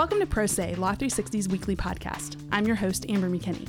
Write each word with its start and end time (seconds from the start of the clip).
Welcome 0.00 0.20
to 0.20 0.26
Pro 0.26 0.46
Say, 0.46 0.74
Law 0.76 0.94
360's 0.94 1.50
weekly 1.50 1.76
podcast. 1.76 2.42
I'm 2.52 2.66
your 2.66 2.74
host, 2.74 3.04
Amber 3.10 3.28
McKinney. 3.28 3.68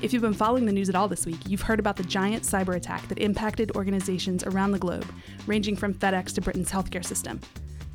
If 0.00 0.10
you've 0.10 0.22
been 0.22 0.32
following 0.32 0.64
the 0.64 0.72
news 0.72 0.88
at 0.88 0.94
all 0.94 1.06
this 1.06 1.26
week, 1.26 1.36
you've 1.46 1.60
heard 1.60 1.78
about 1.78 1.96
the 1.96 2.02
giant 2.02 2.44
cyber 2.44 2.74
attack 2.74 3.06
that 3.08 3.18
impacted 3.18 3.72
organizations 3.72 4.42
around 4.44 4.72
the 4.72 4.78
globe, 4.78 5.04
ranging 5.46 5.76
from 5.76 5.92
FedEx 5.92 6.32
to 6.32 6.40
Britain's 6.40 6.72
healthcare 6.72 7.04
system. 7.04 7.42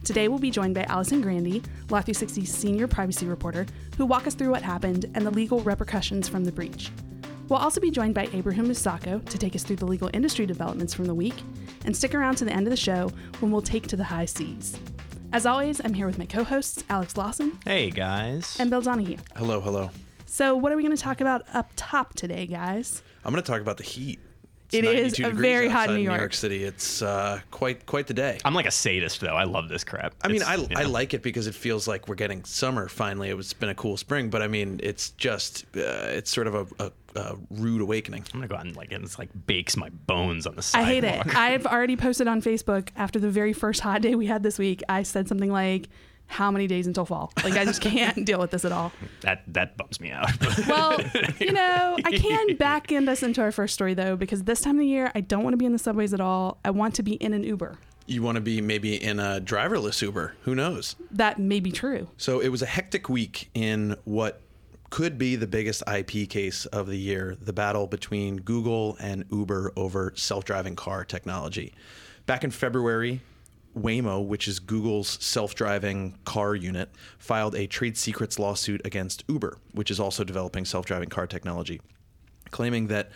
Today, 0.04 0.28
we'll 0.28 0.38
be 0.38 0.52
joined 0.52 0.76
by 0.76 0.84
Allison 0.84 1.22
Grande, 1.22 1.68
Law 1.90 2.02
360's 2.04 2.54
senior 2.54 2.88
privacy 2.88 3.26
reporter, 3.26 3.66
who 3.98 4.06
walk 4.06 4.28
us 4.28 4.36
through 4.36 4.52
what 4.52 4.62
happened 4.62 5.08
and 5.16 5.26
the 5.26 5.32
legal 5.32 5.62
repercussions 5.62 6.30
from 6.30 6.46
the 6.46 6.52
breach. 6.52 6.92
We'll 7.50 7.58
also 7.58 7.82
be 7.82 7.90
joined 7.90 8.14
by 8.14 8.30
Abraham 8.32 8.68
Musako 8.68 9.28
to 9.28 9.38
take 9.40 9.56
us 9.56 9.64
through 9.64 9.78
the 9.78 9.88
legal 9.88 10.12
industry 10.14 10.46
developments 10.46 10.94
from 10.94 11.06
the 11.06 11.16
week, 11.16 11.42
and 11.86 11.98
stick 11.98 12.14
around 12.14 12.36
to 12.36 12.46
the 12.46 12.54
end 12.54 12.68
of 12.68 12.72
the 12.72 12.78
show 12.78 13.12
when 13.40 13.52
we'll 13.52 13.64
take 13.64 13.88
to 13.88 13.98
the 13.98 14.04
high 14.04 14.26
seas. 14.26 14.78
As 15.34 15.46
always, 15.46 15.80
I'm 15.84 15.94
here 15.94 16.06
with 16.08 16.18
my 16.18 16.26
co 16.26 16.44
hosts, 16.44 16.84
Alex 16.90 17.16
Lawson 17.16 17.58
Hey 17.66 17.90
guys. 17.90 18.58
and 18.60 18.70
Bill 18.70 18.82
Donahue. 18.82 19.18
Hello, 19.36 19.62
hello. 19.62 19.90
So, 20.26 20.56
what 20.56 20.72
are 20.72 20.76
we 20.78 20.84
going 20.84 20.96
to 20.96 21.02
talk 21.02 21.22
about 21.22 21.44
up 21.54 21.72
top 21.76 22.14
today, 22.16 22.46
guys? 22.46 23.02
I'm 23.24 23.32
going 23.32 23.42
to 23.44 23.50
talk 23.50 23.62
about 23.62 23.78
the 23.78 23.84
heat. 23.84 24.20
It's 24.68 24.76
It 24.76 24.86
is 24.86 25.20
92 25.20 25.24
a 25.24 25.30
degrees 25.32 25.42
very 25.42 25.68
hot 25.70 25.80
outside 25.82 25.94
New 25.94 25.98
New 26.00 26.04
York. 26.06 26.20
York 26.20 26.34
City. 26.34 26.64
It's 26.64 27.02
uh, 27.02 27.40
quite 27.50 27.86
quite 27.86 28.08
the 28.08 28.14
day. 28.14 28.40
I'm 28.46 28.54
like 28.54 28.66
a 28.66 28.72
sadist 28.72 29.20
though. 29.22 29.36
I 29.36 29.44
love 29.44 29.68
this 29.70 29.84
crap. 29.84 30.14
I 30.22 30.28
mean, 30.30 30.38
It's, 30.38 30.46
I, 30.46 30.56
you 30.56 30.68
I 30.76 30.84
know. 30.84 30.90
like 30.90 31.14
it 31.14 31.22
because 31.24 31.48
it 31.48 31.56
feels 31.56 31.88
like 31.88 32.08
we're 32.08 32.16
getting 32.16 32.44
summer 32.46 32.88
finally. 32.88 33.30
It 33.30 33.36
was 33.36 33.52
been 33.54 33.68
a 33.70 33.76
cool 33.76 33.98
spring, 33.98 34.30
but 34.30 34.42
I 34.42 34.48
mean, 34.48 34.80
it's 34.84 35.10
just 35.12 35.66
uh, 35.76 35.80
it's 36.16 36.32
sort 36.32 36.48
of 36.48 36.56
a, 36.56 36.86
a, 36.86 36.92
a 37.16 37.36
rude 37.50 37.82
awakening. 37.82 38.24
I'm 38.34 38.40
gonna 38.40 38.48
go 38.48 38.56
out 38.56 38.66
and 38.66 38.76
like 38.76 38.92
and 38.92 39.04
it's 39.04 39.20
like 39.20 39.30
bakes 39.48 39.76
my 39.78 39.90
bones 39.90 40.48
on 40.48 40.56
the 40.56 40.62
side. 40.62 40.82
I 40.82 40.84
hate 40.84 41.04
it. 41.04 41.36
I've 41.36 41.66
already 41.66 41.96
posted 41.96 42.28
on 42.28 42.42
Facebook 42.42 42.90
after 42.96 43.20
the 43.20 43.30
very 43.30 43.54
first 43.54 43.82
hot 43.82 44.02
day 44.02 44.16
we 44.16 44.26
had 44.28 44.44
this 44.44 44.58
week. 44.60 44.82
I 44.90 45.04
said 45.04 45.28
something 45.28 45.52
like, 45.52 45.90
How 46.28 46.50
many 46.52 46.68
days 46.68 46.88
until 46.88 47.06
fall? 47.06 47.34
Like, 47.44 47.54
I 47.54 47.66
just 47.66 47.82
can't 47.92 48.26
deal 48.26 48.40
with 48.40 48.52
this 48.52 48.64
at 48.66 48.72
all. 48.72 48.92
That 49.22 49.44
that 49.48 49.78
bums 49.78 50.00
me 50.00 50.12
out. 50.12 50.30
Well, 50.68 51.00
you 51.40 51.52
know, 51.52 51.98
I 52.06 52.12
can 52.12 52.56
back 52.58 52.92
end 52.92 53.10
us 53.10 53.24
into 53.24 53.42
our 53.42 53.52
first 53.52 53.74
story, 53.74 53.94
though, 53.94 54.16
because 54.16 54.44
this 54.44 54.62
time 54.62 54.76
of 54.76 54.80
the 54.82 54.88
year, 54.88 55.12
I 55.14 55.22
don't 55.22 55.44
want 55.44 55.54
to 55.54 55.58
be 55.58 55.66
in 55.66 55.74
the 55.74 55.80
subways 55.80 56.14
at 56.14 56.22
all. 56.22 56.60
I 56.64 56.72
want 56.72 56.96
to 56.96 57.04
be 57.04 57.14
in 57.14 57.34
an 57.34 57.44
Uber. 57.44 57.78
You 58.08 58.24
want 58.24 58.36
to 58.36 58.42
be 58.42 58.62
maybe 58.62 59.02
in 59.02 59.20
a 59.20 59.40
driverless 59.40 60.02
Uber? 60.02 60.36
Who 60.44 60.56
knows? 60.56 60.96
That 61.12 61.40
may 61.40 61.60
be 61.60 61.72
true. 61.72 62.10
So 62.18 62.40
it 62.40 62.50
was 62.50 62.62
a 62.62 62.66
hectic 62.66 63.08
week 63.10 63.50
in 63.54 63.96
what 64.06 64.42
could 64.92 65.18
be 65.18 65.38
the 65.38 65.48
biggest 65.48 65.82
IP 65.92 66.30
case 66.30 66.68
of 66.68 66.86
the 66.86 66.98
year 66.98 67.36
the 67.42 67.54
battle 67.54 67.88
between 67.88 68.38
Google 68.38 68.98
and 69.00 69.26
Uber 69.32 69.74
over 69.76 70.14
self 70.16 70.46
driving 70.46 70.76
car 70.76 71.04
technology. 71.04 71.74
Back 72.28 72.44
in 72.44 72.52
February, 72.52 73.22
Waymo, 73.76 74.24
which 74.24 74.48
is 74.50 74.60
Google's 74.60 75.18
self 75.24 75.56
driving 75.56 76.18
car 76.26 76.54
unit, 76.54 76.90
filed 77.18 77.56
a 77.56 77.68
trade 77.68 77.98
secrets 77.98 78.38
lawsuit 78.38 78.82
against 78.86 79.24
Uber, 79.28 79.58
which 79.72 79.90
is 79.90 80.00
also 80.00 80.24
developing 80.26 80.66
self 80.66 80.86
driving 80.86 81.10
car 81.10 81.26
technology, 81.26 81.82
claiming 82.52 82.88
that 82.88 83.12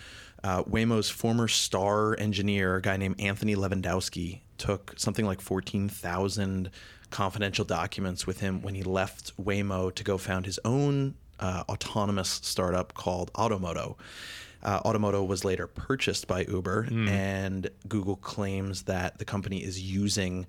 uh, 0.46 0.64
Waymo's 0.64 1.10
former 1.10 1.50
star 1.50 2.18
engineer, 2.18 2.78
a 2.78 2.82
guy 2.82 2.96
named 2.96 3.20
Anthony 3.20 3.56
Levandowski, 3.56 4.42
took 4.58 4.94
something 4.96 5.26
like 5.26 5.42
14,000 5.42 6.70
confidential 7.10 7.66
documents 7.66 8.26
with 8.26 8.40
him 8.40 8.62
when 8.62 8.76
he 8.76 8.84
left 8.84 9.36
Waymo 9.38 9.94
to 9.94 10.04
go 10.04 10.18
found 10.18 10.46
his 10.46 10.60
own 10.64 11.16
uh, 11.40 11.64
autonomous 11.70 12.30
startup 12.44 12.94
called 12.94 13.32
Ottomotto. 13.34 13.96
Uh, 14.64 14.82
Ottomotto 14.82 15.26
was 15.28 15.46
later 15.46 15.68
purchased 15.68 16.28
by 16.28 16.44
Uber, 16.46 16.88
and 16.90 17.70
Google 17.88 18.16
claims 18.16 18.84
that 18.84 19.20
the 19.20 19.26
company 19.26 19.64
is 19.64 19.80
using 19.80 20.48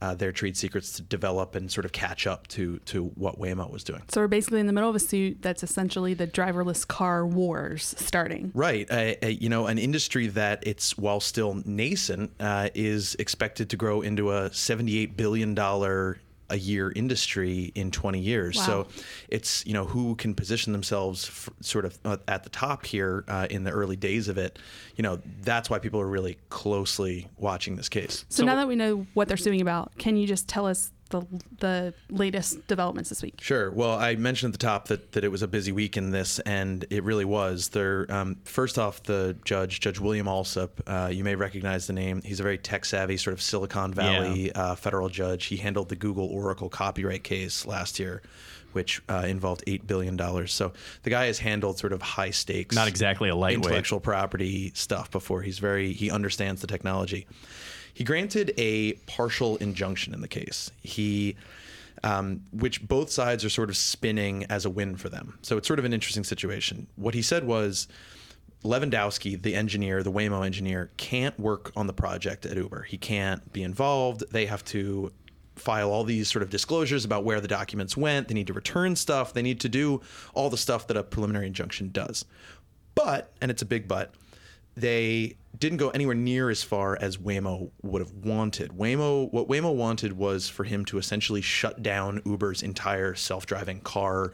uh, 0.00 0.14
their 0.14 0.32
trade 0.32 0.56
secrets 0.56 0.92
to 0.92 1.02
develop 1.02 1.54
and 1.54 1.70
sort 1.70 1.84
of 1.84 1.92
catch 1.92 2.26
up 2.26 2.46
to 2.48 2.78
to 2.80 3.06
what 3.14 3.38
Waymo 3.38 3.70
was 3.70 3.84
doing. 3.84 4.02
So 4.08 4.20
we're 4.20 4.28
basically 4.28 4.60
in 4.60 4.66
the 4.66 4.72
middle 4.72 4.90
of 4.90 4.96
a 4.96 5.00
suit 5.00 5.38
that's 5.40 5.62
essentially 5.62 6.14
the 6.14 6.26
driverless 6.26 6.86
car 6.86 7.26
wars 7.26 7.94
starting. 7.98 8.52
Right. 8.54 8.90
Uh, 8.90 9.14
uh, 9.22 9.26
you 9.26 9.48
know, 9.48 9.66
an 9.66 9.78
industry 9.78 10.26
that 10.28 10.62
it's 10.66 10.96
while 10.98 11.20
still 11.20 11.62
nascent 11.64 12.32
uh, 12.40 12.68
is 12.74 13.16
expected 13.18 13.70
to 13.70 13.76
grow 13.76 14.02
into 14.02 14.32
a 14.32 14.50
$78 14.50 15.16
billion 15.16 15.54
a 16.50 16.56
year 16.56 16.92
industry 16.94 17.72
in 17.74 17.90
20 17.90 18.18
years. 18.18 18.56
Wow. 18.56 18.62
So 18.64 18.86
it's, 19.28 19.66
you 19.66 19.72
know, 19.72 19.84
who 19.84 20.14
can 20.16 20.34
position 20.34 20.72
themselves 20.72 21.26
f- 21.28 21.50
sort 21.60 21.84
of 21.84 21.98
uh, 22.04 22.16
at 22.28 22.44
the 22.44 22.50
top 22.50 22.86
here 22.86 23.24
uh, 23.28 23.46
in 23.50 23.64
the 23.64 23.70
early 23.70 23.96
days 23.96 24.28
of 24.28 24.38
it. 24.38 24.58
You 24.96 25.02
know, 25.02 25.20
that's 25.42 25.68
why 25.70 25.78
people 25.78 26.00
are 26.00 26.06
really 26.06 26.38
closely 26.48 27.28
watching 27.36 27.76
this 27.76 27.88
case. 27.88 28.24
So, 28.28 28.44
now 28.44 28.56
that 28.56 28.68
we 28.68 28.76
know 28.76 29.06
what 29.14 29.28
they're 29.28 29.36
suing 29.36 29.60
about, 29.60 29.96
can 29.98 30.16
you 30.16 30.26
just 30.26 30.48
tell 30.48 30.66
us 30.66 30.92
the 31.10 31.26
the 31.58 31.94
latest 32.10 32.66
developments 32.66 33.08
this 33.10 33.22
week? 33.22 33.40
Sure. 33.40 33.70
Well, 33.70 33.92
I 33.98 34.16
mentioned 34.16 34.54
at 34.54 34.60
the 34.60 34.66
top 34.66 34.88
that, 34.88 35.12
that 35.12 35.24
it 35.24 35.28
was 35.28 35.42
a 35.42 35.48
busy 35.48 35.72
week 35.72 35.96
in 35.96 36.10
this, 36.10 36.38
and 36.40 36.84
it 36.90 37.04
really 37.04 37.24
was. 37.24 37.68
There, 37.70 38.06
um, 38.10 38.36
first 38.44 38.78
off, 38.78 39.02
the 39.04 39.36
judge, 39.44 39.80
Judge 39.80 39.98
William 40.00 40.26
Alsup, 40.26 40.70
uh, 40.86 41.08
you 41.08 41.24
may 41.24 41.34
recognize 41.34 41.86
the 41.86 41.92
name. 41.92 42.22
He's 42.24 42.40
a 42.40 42.42
very 42.42 42.58
tech 42.58 42.84
savvy, 42.84 43.16
sort 43.16 43.34
of 43.34 43.40
Silicon 43.42 43.94
Valley 43.94 44.52
uh, 44.52 44.74
federal 44.74 45.08
judge. 45.08 45.46
He 45.46 45.56
handled 45.56 45.88
the 45.88 45.96
Google 45.96 46.26
Oracle 46.26 46.68
copyright 46.68 47.24
case 47.24 47.64
last 47.66 47.98
year, 47.98 48.22
which 48.72 49.00
uh, 49.08 49.24
involved 49.26 49.64
eight 49.66 49.86
billion 49.86 50.16
dollars. 50.16 50.52
So 50.52 50.72
the 51.02 51.10
guy 51.10 51.26
has 51.26 51.38
handled 51.38 51.78
sort 51.78 51.92
of 51.92 52.02
high 52.02 52.30
stakes, 52.30 52.74
Not 52.74 52.88
exactly 52.88 53.28
a 53.28 53.34
lightweight. 53.36 53.64
intellectual 53.64 54.00
property 54.00 54.72
stuff 54.74 55.10
before. 55.10 55.42
He's 55.42 55.58
very 55.58 55.92
he 55.92 56.10
understands 56.10 56.60
the 56.60 56.66
technology. 56.66 57.26
He 57.96 58.04
granted 58.04 58.52
a 58.58 58.92
partial 59.06 59.56
injunction 59.56 60.12
in 60.12 60.20
the 60.20 60.28
case. 60.28 60.70
He 60.82 61.34
um, 62.04 62.42
which 62.52 62.86
both 62.86 63.10
sides 63.10 63.42
are 63.42 63.48
sort 63.48 63.70
of 63.70 63.76
spinning 63.78 64.44
as 64.50 64.66
a 64.66 64.70
win 64.70 64.96
for 64.96 65.08
them. 65.08 65.38
So 65.40 65.56
it's 65.56 65.66
sort 65.66 65.78
of 65.78 65.86
an 65.86 65.94
interesting 65.94 66.22
situation. 66.22 66.88
What 66.96 67.14
he 67.14 67.22
said 67.22 67.44
was 67.44 67.88
Levandowski, 68.62 69.40
the 69.40 69.54
engineer, 69.54 70.02
the 70.02 70.12
Waymo 70.12 70.44
engineer, 70.44 70.90
can't 70.98 71.40
work 71.40 71.72
on 71.74 71.86
the 71.86 71.94
project 71.94 72.44
at 72.44 72.54
Uber. 72.54 72.82
He 72.82 72.98
can't 72.98 73.50
be 73.54 73.62
involved. 73.62 74.24
They 74.30 74.44
have 74.44 74.62
to 74.66 75.10
file 75.54 75.90
all 75.90 76.04
these 76.04 76.30
sort 76.30 76.42
of 76.42 76.50
disclosures 76.50 77.06
about 77.06 77.24
where 77.24 77.40
the 77.40 77.48
documents 77.48 77.96
went. 77.96 78.28
They 78.28 78.34
need 78.34 78.48
to 78.48 78.52
return 78.52 78.94
stuff. 78.94 79.32
They 79.32 79.40
need 79.40 79.60
to 79.60 79.70
do 79.70 80.02
all 80.34 80.50
the 80.50 80.58
stuff 80.58 80.86
that 80.88 80.98
a 80.98 81.02
preliminary 81.02 81.46
injunction 81.46 81.92
does. 81.92 82.26
But, 82.94 83.32
and 83.40 83.50
it's 83.50 83.62
a 83.62 83.66
big 83.66 83.88
but, 83.88 84.12
they 84.76 85.36
didn't 85.58 85.78
go 85.78 85.90
anywhere 85.90 86.14
near 86.14 86.50
as 86.50 86.62
far 86.62 86.98
as 87.00 87.16
Waymo 87.16 87.70
would 87.82 88.00
have 88.02 88.12
wanted. 88.12 88.70
Waymo, 88.72 89.32
what 89.32 89.48
Waymo 89.48 89.74
wanted 89.74 90.12
was 90.14 90.48
for 90.48 90.64
him 90.64 90.84
to 90.86 90.98
essentially 90.98 91.40
shut 91.40 91.82
down 91.82 92.20
Uber's 92.26 92.62
entire 92.62 93.14
self-driving 93.14 93.80
car 93.80 94.32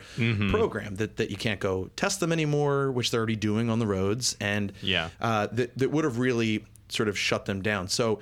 program. 0.51 0.97
That 0.97 1.17
that 1.17 1.31
you 1.31 1.37
can't 1.37 1.61
go 1.61 1.91
test 1.97 2.21
them 2.21 2.33
anymore, 2.33 2.91
which 2.93 3.11
they're 3.11 3.21
already 3.21 3.37
doing 3.37 3.71
on 3.71 3.79
the 3.79 3.87
roads, 3.87 4.37
and 4.41 4.73
Yeah. 4.83 5.11
uh, 5.21 5.49
that 5.53 5.77
that 5.79 5.91
would 5.91 6.05
have 6.05 6.19
really 6.19 6.65
sort 6.89 7.09
of 7.09 7.19
shut 7.19 7.47
them 7.47 7.63
down. 7.63 7.89
So, 7.89 8.21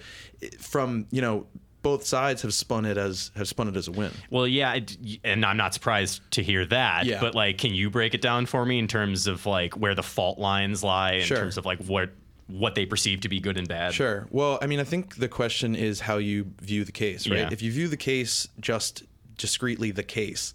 from 0.59 1.07
you 1.11 1.21
know. 1.21 1.47
Both 1.83 2.05
sides 2.05 2.43
have 2.43 2.53
spun 2.53 2.85
it 2.85 2.99
as 2.99 3.31
have 3.37 3.49
spun 3.49 3.67
it 3.67 3.75
as 3.75 3.89
a 3.89 3.91
win. 3.93 4.11
Well, 4.29 4.47
yeah, 4.47 4.79
and 5.25 5.47
I'm 5.47 5.57
not 5.57 5.73
surprised 5.73 6.21
to 6.33 6.43
hear 6.43 6.67
that. 6.67 7.07
Yeah. 7.07 7.23
But 7.23 7.35
like, 7.35 7.57
can 7.57 7.73
you 7.73 7.89
break 7.89 8.13
it 8.13 8.21
down 8.21 8.45
for 8.45 8.67
me 8.67 8.79
in 8.79 8.87
terms 8.87 9.27
of 9.27 9.47
like 9.47 9.79
where 9.79 9.95
the 9.95 10.03
fault 10.03 10.39
lines 10.39 10.85
lie, 10.85 11.13
in 11.13 11.23
Sure. 11.23 11.39
terms 11.39 11.57
of 11.57 11.65
like 11.65 11.79
what 11.85 12.11
what 12.51 12.75
they 12.75 12.87
perceive 12.87 13.21
to 13.21 13.29
be 13.29 13.41
good 13.41 13.57
and 13.57 13.69
bad? 13.69 13.95
Sure. 13.95 14.27
Well, 14.31 14.59
I 14.61 14.67
mean, 14.67 14.81
I 14.81 14.85
think 14.85 15.17
the 15.17 15.29
question 15.29 15.75
is 15.75 16.01
how 16.01 16.19
you 16.19 16.53
view 16.61 16.85
the 16.85 16.93
case, 16.93 17.29
right? 17.29 17.41
Yeah. 17.41 17.49
If 17.51 17.63
you 17.63 17.73
view 17.73 17.89
the 17.89 17.97
case 17.97 18.49
just 18.61 19.05
discreetly, 19.37 19.91
the 19.91 20.03
case, 20.03 20.55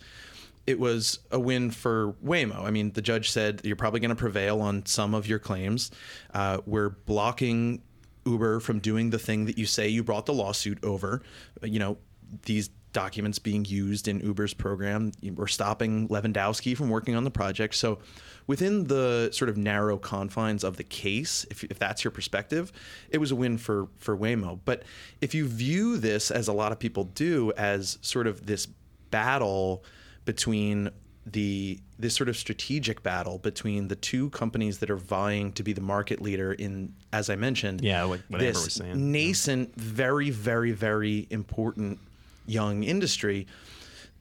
it 0.67 0.79
was 0.79 1.19
a 1.31 1.39
win 1.39 1.71
for 1.71 2.13
Waymo. 2.23 2.63
I 2.63 2.71
mean, 2.71 2.91
the 2.91 3.01
judge 3.01 3.29
said 3.29 3.61
you're 3.63 3.75
probably 3.75 3.99
going 3.99 4.09
to 4.09 4.15
prevail 4.15 4.61
on 4.61 4.85
some 4.85 5.13
of 5.13 5.27
your 5.27 5.39
claims. 5.39 5.91
Uh, 6.33 6.59
we're 6.65 6.89
blocking 6.89 7.81
Uber 8.25 8.59
from 8.59 8.79
doing 8.79 9.11
the 9.11 9.19
thing 9.19 9.45
that 9.45 9.57
you 9.57 9.65
say 9.65 9.87
you 9.87 10.03
brought 10.03 10.25
the 10.25 10.33
lawsuit 10.33 10.83
over. 10.83 11.21
You 11.61 11.79
know, 11.79 11.97
these 12.43 12.69
documents 12.95 13.37
being 13.39 13.65
used 13.65 14.07
in 14.07 14.19
Uber's 14.21 14.53
program. 14.53 15.11
We're 15.21 15.47
stopping 15.47 16.07
Levandowski 16.07 16.75
from 16.75 16.89
working 16.89 17.15
on 17.15 17.23
the 17.25 17.29
project. 17.31 17.75
So, 17.75 17.99
within 18.47 18.85
the 18.85 19.29
sort 19.33 19.49
of 19.49 19.57
narrow 19.57 19.97
confines 19.97 20.63
of 20.63 20.77
the 20.77 20.83
case, 20.83 21.45
if, 21.51 21.63
if 21.65 21.77
that's 21.77 22.03
your 22.03 22.11
perspective, 22.11 22.71
it 23.09 23.19
was 23.19 23.31
a 23.31 23.35
win 23.35 23.57
for 23.59 23.89
for 23.99 24.17
Waymo. 24.17 24.59
But 24.65 24.83
if 25.21 25.35
you 25.35 25.45
view 25.47 25.97
this 25.97 26.31
as 26.31 26.47
a 26.47 26.53
lot 26.53 26.71
of 26.71 26.79
people 26.79 27.03
do 27.03 27.51
as 27.57 27.99
sort 28.01 28.25
of 28.27 28.45
this 28.47 28.67
battle 29.11 29.83
between 30.23 30.89
the 31.25 31.79
this 31.97 32.13
sort 32.15 32.29
of 32.29 32.37
strategic 32.37 33.01
battle 33.03 33.39
between 33.39 33.87
the 33.87 33.95
two 33.95 34.29
companies 34.29 34.77
that 34.79 34.89
are 34.89 34.97
vying 34.97 35.51
to 35.53 35.63
be 35.63 35.73
the 35.73 35.81
market 35.81 36.21
leader 36.21 36.53
in, 36.53 36.93
as 37.13 37.29
I 37.29 37.35
mentioned, 37.35 37.81
Yeah, 37.81 38.03
what- 38.05 38.19
what 38.29 38.41
Amber 38.41 38.53
this 38.53 38.63
was 38.65 38.73
saying. 38.73 39.11
nascent, 39.11 39.75
very, 39.75 40.29
very, 40.29 40.71
very 40.71 41.25
important 41.29 41.99
young 42.45 42.83
industry, 42.83 43.47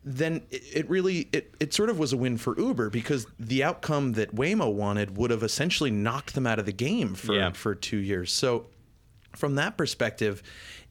then 0.05 0.43
it, 0.51 0.89
really 0.89 1.29
it, 1.33 1.55
it 1.61 1.73
sort 1.73 1.89
of 1.89 1.99
was 1.99 2.13
a 2.13 2.17
win 2.17 2.37
for 2.37 2.59
Uber 2.59 2.91
because 2.91 3.27
the 3.39 3.65
outcome 3.65 4.13
that 4.13 4.35
Waymo 4.35 4.73
wanted 4.73 5.17
would 5.17 5.31
have 5.31 5.43
essentially 5.43 5.91
knocked 5.91 6.35
them 6.35 6.47
out 6.47 6.59
of 6.59 6.67
the 6.67 6.73
game 6.73 7.15
for 7.15 7.35
Yeah. 7.35 7.53
for 7.53 7.75
two 7.75 7.97
years. 7.99 8.31
So 8.33 8.67
from 9.35 9.55
that 9.57 9.77
perspective, 9.77 10.43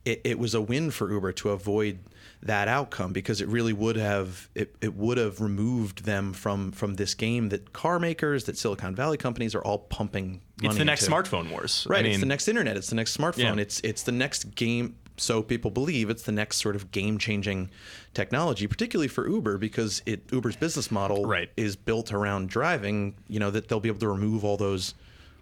it, 0.04 0.22
it 0.26 0.40
was 0.40 0.54
a 0.54 0.62
win 0.62 0.92
for 0.92 1.12
Uber 1.12 1.32
to 1.34 1.50
avoid 1.52 2.00
that 2.42 2.68
outcome 2.68 3.14
because 3.14 3.40
it 3.40 3.48
really 3.48 3.72
would 3.72 3.96
have 3.96 4.50
it, 4.54 4.76
it 4.82 4.96
would 4.96 5.18
have 5.18 5.40
removed 5.40 6.04
them 6.04 6.34
from 6.34 6.72
from 6.74 6.96
this 6.96 7.14
game 7.14 7.48
that 7.50 7.72
car 7.72 8.00
makers 8.00 8.44
that 8.46 8.58
Silicon 8.58 8.94
Valley 8.96 9.16
companies 9.16 9.56
are 9.56 9.62
all 9.64 9.78
pumping 9.78 10.42
money 10.62 10.68
It's 10.70 10.78
the 10.78 10.84
next 10.84 11.04
into. 11.08 11.16
smartphone 11.16 11.52
wars. 11.52 11.88
Right. 11.90 12.04
I 12.06 12.10
it's 12.10 12.20
the 12.20 12.26
next 12.26 12.48
internet. 12.50 12.76
It's 12.76 12.90
the 12.90 12.96
next 12.96 13.16
smartphone. 13.16 13.38
Yeah. 13.56 13.62
It's 13.62 13.80
it's 13.82 14.04
the 14.04 14.12
next 14.12 14.56
game. 14.56 14.98
So 15.18 15.44
people 15.44 15.70
believe 15.72 16.10
it's 16.10 16.24
the 16.24 16.32
next 16.32 16.58
sort 16.58 16.76
of 16.76 16.92
game-changing 16.92 17.70
technology, 18.14 18.66
particularly 18.68 19.08
for 19.08 19.28
Uber, 19.30 19.58
because 19.58 20.02
it 20.06 20.24
Uber's 20.32 20.56
business 20.56 20.90
model 20.92 21.26
Right. 21.26 21.50
is 21.56 21.76
built 21.76 22.12
around 22.12 22.50
driving. 22.50 23.16
You 23.28 23.40
know 23.40 23.52
that 23.52 23.68
they'll 23.68 23.80
be 23.80 23.90
able 23.90 24.00
to 24.00 24.10
remove 24.10 24.44
all 24.44 24.58
those 24.58 24.94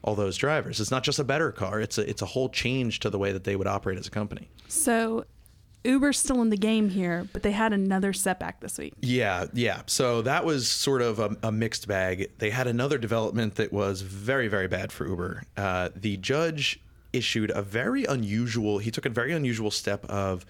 all 0.03 0.15
those 0.15 0.35
drivers. 0.35 0.79
It's 0.81 0.91
not 0.91 1.03
just 1.03 1.19
a 1.19 1.23
better 1.23 1.51
car. 1.51 1.79
It's 1.79 1.97
a 1.97 2.09
it's 2.09 2.21
a 2.21 2.25
whole 2.25 2.49
change 2.49 2.99
to 3.01 3.09
the 3.09 3.17
way 3.19 3.31
that 3.31 3.43
they 3.43 3.55
would 3.55 3.67
operate 3.67 3.97
as 3.97 4.07
a 4.07 4.11
company. 4.11 4.49
So 4.67 5.25
Uber's 5.83 6.19
still 6.19 6.41
in 6.43 6.49
the 6.49 6.57
game 6.57 6.89
here, 6.89 7.27
but 7.33 7.41
they 7.43 7.51
had 7.51 7.73
another 7.73 8.13
setback 8.13 8.59
this 8.59 8.77
week. 8.77 8.93
Yeah, 9.01 9.45
yeah. 9.53 9.81
So 9.87 10.21
that 10.23 10.45
was 10.45 10.69
sort 10.69 11.01
of 11.01 11.19
a, 11.19 11.35
a 11.43 11.51
mixed 11.51 11.87
bag. 11.87 12.29
They 12.37 12.51
had 12.51 12.67
another 12.67 12.97
development 12.99 13.55
that 13.55 13.73
was 13.73 14.01
very, 14.01 14.47
very 14.47 14.67
bad 14.67 14.91
for 14.91 15.07
Uber. 15.07 15.43
Uh, 15.57 15.89
the 15.95 16.17
judge 16.17 16.79
issued 17.13 17.51
a 17.51 17.61
very 17.61 18.05
unusual. 18.05 18.77
He 18.79 18.91
took 18.91 19.05
a 19.05 19.09
very 19.09 19.31
unusual 19.33 19.71
step 19.71 20.05
of, 20.05 20.45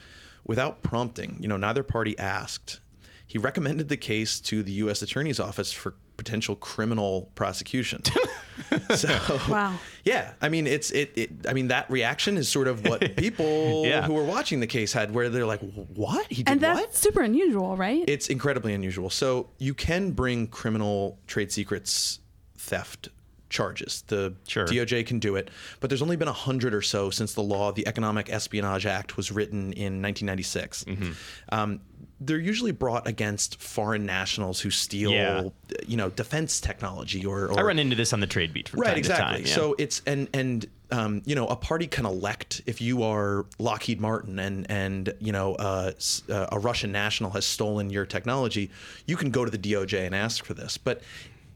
without 0.46 0.82
prompting. 0.84 1.38
You 1.40 1.48
know, 1.48 1.58
neither 1.58 1.84
party 1.84 2.18
asked. 2.20 2.80
He 3.28 3.38
recommended 3.38 3.88
the 3.90 3.98
case 3.98 4.40
to 4.42 4.62
the 4.62 4.72
U.S. 4.74 5.02
Attorney's 5.02 5.40
Office 5.40 5.72
for 5.72 5.96
potential 6.18 6.56
criminal 6.56 7.32
prosecution. 7.34 8.04
so, 8.96 9.40
Wow. 9.50 9.80
yeah, 10.04 10.34
I 10.42 10.50
mean, 10.50 10.68
it's 10.68 10.92
it, 10.92 11.12
it. 11.16 11.32
I 11.48 11.54
mean, 11.54 11.70
that 11.70 11.90
reaction 11.90 12.38
is 12.38 12.50
sort 12.50 12.68
of 12.68 12.86
what 12.86 13.16
people 13.18 13.84
Yeah. 13.86 14.02
who 14.04 14.14
were 14.14 14.24
watching 14.26 14.60
the 14.60 14.68
case 14.68 14.92
had, 14.94 15.14
where 15.14 15.30
they're 15.30 15.46
like, 15.46 15.62
"What? 15.62 16.28
He 16.28 16.44
did 16.44 16.50
And 16.52 16.62
that's 16.62 16.80
what?" 16.80 16.96
super 16.96 17.22
unusual, 17.22 17.78
right? 17.78 18.04
It's 18.08 18.28
incredibly 18.28 18.74
unusual. 18.74 19.10
So 19.10 19.50
you 19.58 19.74
can 19.74 20.12
bring 20.12 20.48
criminal 20.48 21.18
trade 21.26 21.52
secrets 21.52 22.20
theft 22.58 23.10
charges. 23.52 24.04
The 24.08 24.34
Sure. 24.48 24.66
DOJ 24.66 25.06
can 25.06 25.20
do 25.20 25.36
it, 25.36 25.50
but 25.80 25.90
there's 25.92 26.02
only 26.02 26.16
been 26.16 26.28
a 26.28 26.34
hundred 26.34 26.74
or 26.74 26.82
so 26.82 27.10
since 27.12 27.34
the 27.36 27.44
law, 27.44 27.72
the 27.72 27.86
Economic 27.88 28.30
Espionage 28.32 28.86
Act, 28.88 29.18
was 29.18 29.32
written 29.32 29.74
in 29.74 30.02
1996. 30.02 30.86
Mm-hmm. 30.86 31.12
Um, 31.50 31.82
they're 32.20 32.38
usually 32.40 32.72
brought 32.72 33.08
against 33.08 33.60
foreign 33.62 34.06
nationals 34.06 34.60
who 34.62 34.70
steal, 34.70 35.12
Yeah. 35.12 35.50
you 35.88 35.98
know, 35.98 36.10
defense 36.10 36.60
technology 36.62 37.26
or, 37.26 37.46
or 37.52 37.60
I 37.60 37.64
run 37.64 37.80
into 37.80 37.96
this 37.96 38.14
on 38.14 38.20
the 38.20 38.28
trade 38.28 38.54
beat 38.54 38.70
from 38.70 38.80
right 38.80 38.90
time 38.90 38.98
exactly 38.98 39.26
to 39.26 39.44
time. 39.44 39.48
yeah. 39.48 39.56
so 39.56 39.76
it's 39.80 40.02
and 40.06 40.28
and 40.34 40.66
um, 40.92 41.22
you 41.26 41.36
know 41.36 41.48
a 41.48 41.56
party 41.56 41.88
can 41.88 42.06
elect 42.06 42.62
if 42.68 42.80
you 42.82 43.02
are 43.04 43.46
lockheed 43.60 44.00
martin 44.02 44.38
and 44.40 44.70
and 44.70 45.14
you 45.20 45.32
know 45.32 45.56
uh, 45.56 45.92
uh, 46.30 46.48
a 46.52 46.60
russian 46.60 46.92
national 46.92 47.32
has 47.32 47.46
stolen 47.46 47.90
your 47.90 48.06
technology 48.06 48.70
you 49.08 49.16
can 49.16 49.32
go 49.32 49.46
to 49.46 49.50
the 49.52 49.58
doj 49.58 49.98
and 50.06 50.14
ask 50.14 50.44
for 50.46 50.54
this 50.54 50.78
but 50.78 51.02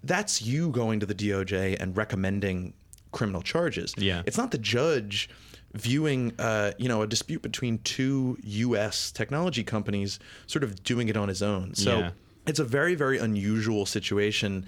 that's 0.06 0.42
you 0.42 0.70
going 0.70 1.00
to 1.00 1.06
the 1.06 1.16
doj 1.16 1.76
and 1.80 1.98
recommending 1.98 2.74
criminal 3.12 3.42
charges 3.42 3.94
Yeah. 3.98 4.22
it's 4.26 4.38
not 4.38 4.52
the 4.52 4.58
judge 4.58 5.30
viewing 5.74 6.32
uh, 6.40 6.72
you 6.78 6.88
know 6.88 7.02
a 7.02 7.08
dispute 7.08 7.42
between 7.42 7.80
two 7.80 8.38
us 8.44 9.12
technology 9.12 9.64
companies 9.64 10.20
sort 10.48 10.64
of 10.64 10.84
doing 10.84 11.08
it 11.10 11.18
on 11.18 11.28
his 11.28 11.42
own 11.42 11.74
so 11.76 12.00
Yeah. 12.00 12.12
it's 12.48 12.60
a 12.60 12.64
very 12.66 12.96
very 12.96 13.18
unusual 13.18 13.86
situation 13.86 14.66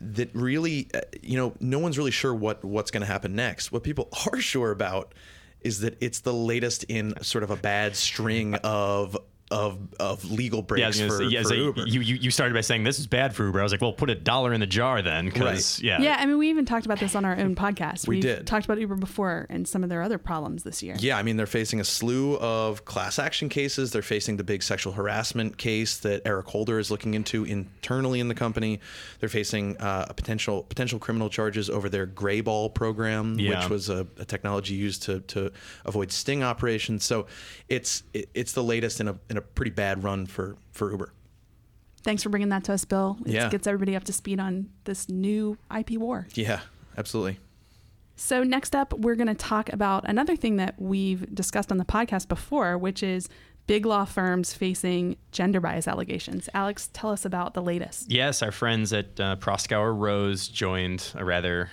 that 0.00 0.30
really 0.34 0.88
uh, 0.94 1.00
you 1.22 1.36
know 1.36 1.54
no 1.60 1.78
one's 1.80 1.98
really 1.98 2.12
sure 2.12 2.34
what 2.34 2.64
what's 2.64 2.90
going 2.92 3.00
to 3.00 3.06
happen 3.06 3.34
next 3.34 3.72
what 3.72 3.82
people 3.82 4.08
are 4.32 4.40
sure 4.40 4.70
about 4.70 5.12
is 5.60 5.80
that 5.80 5.96
it's 6.00 6.20
the 6.20 6.32
latest 6.32 6.84
in 6.84 7.20
sort 7.22 7.42
of 7.42 7.50
a 7.50 7.56
bad 7.56 7.96
string 7.96 8.54
of 8.62 9.16
of 9.50 9.78
of 9.98 10.30
legal 10.30 10.58
yeah, 10.58 10.62
I 10.62 10.66
breaks 10.66 10.86
was 10.86 10.98
gonna 10.98 11.10
for, 11.10 11.18
say, 11.18 11.24
yeah, 11.30 11.42
for 11.42 11.48
so 11.48 11.54
Uber. 11.54 11.86
You, 11.86 12.00
you 12.00 12.14
you 12.16 12.30
started 12.30 12.54
by 12.54 12.60
saying 12.60 12.84
this 12.84 12.98
is 12.98 13.06
bad 13.06 13.34
for 13.34 13.44
Uber. 13.46 13.60
I 13.60 13.62
was 13.62 13.72
like, 13.72 13.80
well, 13.80 13.92
put 13.92 14.10
a 14.10 14.14
dollar 14.14 14.52
in 14.52 14.60
the 14.60 14.66
jar 14.66 15.00
then, 15.02 15.26
because 15.26 15.78
Right. 15.80 15.84
yeah, 15.84 16.00
yeah, 16.02 16.16
I 16.20 16.26
mean, 16.26 16.36
we 16.38 16.50
even 16.50 16.66
talked 16.66 16.84
about 16.86 16.98
this 17.00 17.14
on 17.14 17.24
our 17.24 17.36
own 17.36 17.56
podcast. 17.56 18.06
We 18.06 18.16
We've 18.16 18.22
did. 18.22 18.46
talked 18.46 18.64
about 18.66 18.78
Uber 18.78 18.96
before 18.96 19.46
and 19.48 19.66
some 19.66 19.82
of 19.82 19.88
their 19.88 20.02
other 20.02 20.18
problems 20.18 20.64
this 20.64 20.82
year. 20.82 20.96
Yeah, 20.98 21.16
I 21.16 21.22
mean, 21.22 21.36
they're 21.36 21.46
facing 21.46 21.80
a 21.80 21.84
slew 21.84 22.36
of 22.38 22.84
class 22.84 23.18
action 23.18 23.48
cases. 23.48 23.90
They're 23.90 24.02
facing 24.02 24.36
the 24.36 24.44
big 24.44 24.62
sexual 24.62 24.92
harassment 24.92 25.56
case 25.56 25.96
that 25.98 26.22
Eric 26.26 26.46
Holder 26.48 26.78
is 26.78 26.90
looking 26.90 27.14
into 27.14 27.44
internally 27.44 28.20
in 28.20 28.28
the 28.28 28.34
company. 28.34 28.80
They're 29.20 29.28
facing 29.30 29.76
uh, 29.78 30.06
a 30.08 30.14
potential 30.14 30.64
potential 30.64 30.98
criminal 30.98 31.30
charges 31.30 31.70
over 31.70 31.88
their 31.88 32.06
Greyball 32.06 32.74
program, 32.74 33.38
Yeah. 33.38 33.60
which 33.60 33.70
was 33.70 33.88
a, 33.88 34.06
a 34.18 34.24
technology 34.24 34.74
used 34.74 35.04
to, 35.04 35.20
to 35.20 35.52
avoid 35.86 36.12
sting 36.12 36.42
operations. 36.42 37.04
So 37.04 37.26
it's 37.68 38.02
it, 38.12 38.28
it's 38.34 38.52
the 38.52 38.62
latest 38.62 39.00
in 39.00 39.08
a 39.08 39.18
in 39.30 39.37
a 39.38 39.42
pretty 39.42 39.70
bad 39.70 40.04
run 40.04 40.26
for 40.26 40.56
for 40.72 40.90
Uber. 40.90 41.12
Thanks 42.02 42.22
for 42.22 42.28
bringing 42.28 42.48
that 42.50 42.64
to 42.64 42.72
us, 42.72 42.84
Bill. 42.84 43.18
It 43.26 43.32
Yeah. 43.32 43.48
gets 43.48 43.66
everybody 43.66 43.96
up 43.96 44.04
to 44.04 44.12
speed 44.12 44.38
on 44.40 44.68
this 44.84 45.08
new 45.08 45.58
IP 45.70 45.96
war. 45.98 46.26
Yeah, 46.34 46.60
absolutely. 46.96 47.38
So, 48.16 48.42
next 48.42 48.74
up, 48.74 48.92
we're 48.94 49.14
going 49.14 49.28
to 49.28 49.34
talk 49.34 49.72
about 49.72 50.04
another 50.08 50.34
thing 50.36 50.56
that 50.56 50.74
we've 50.80 51.32
discussed 51.34 51.70
on 51.70 51.78
the 51.78 51.84
podcast 51.84 52.28
before, 52.28 52.76
which 52.78 53.02
is 53.02 53.28
big 53.68 53.84
law 53.86 54.04
firms 54.04 54.54
facing 54.54 55.16
gender 55.30 55.60
bias 55.60 55.86
allegations. 55.86 56.48
Alex, 56.54 56.88
tell 56.92 57.10
us 57.10 57.24
about 57.24 57.54
the 57.54 57.62
latest. 57.62 58.10
Yes, 58.10 58.42
our 58.42 58.50
friends 58.50 58.92
at 58.92 59.20
uh, 59.20 59.36
Proskauer 59.36 59.96
Rose 59.96 60.48
joined 60.48 61.12
a 61.14 61.24
rather 61.24 61.70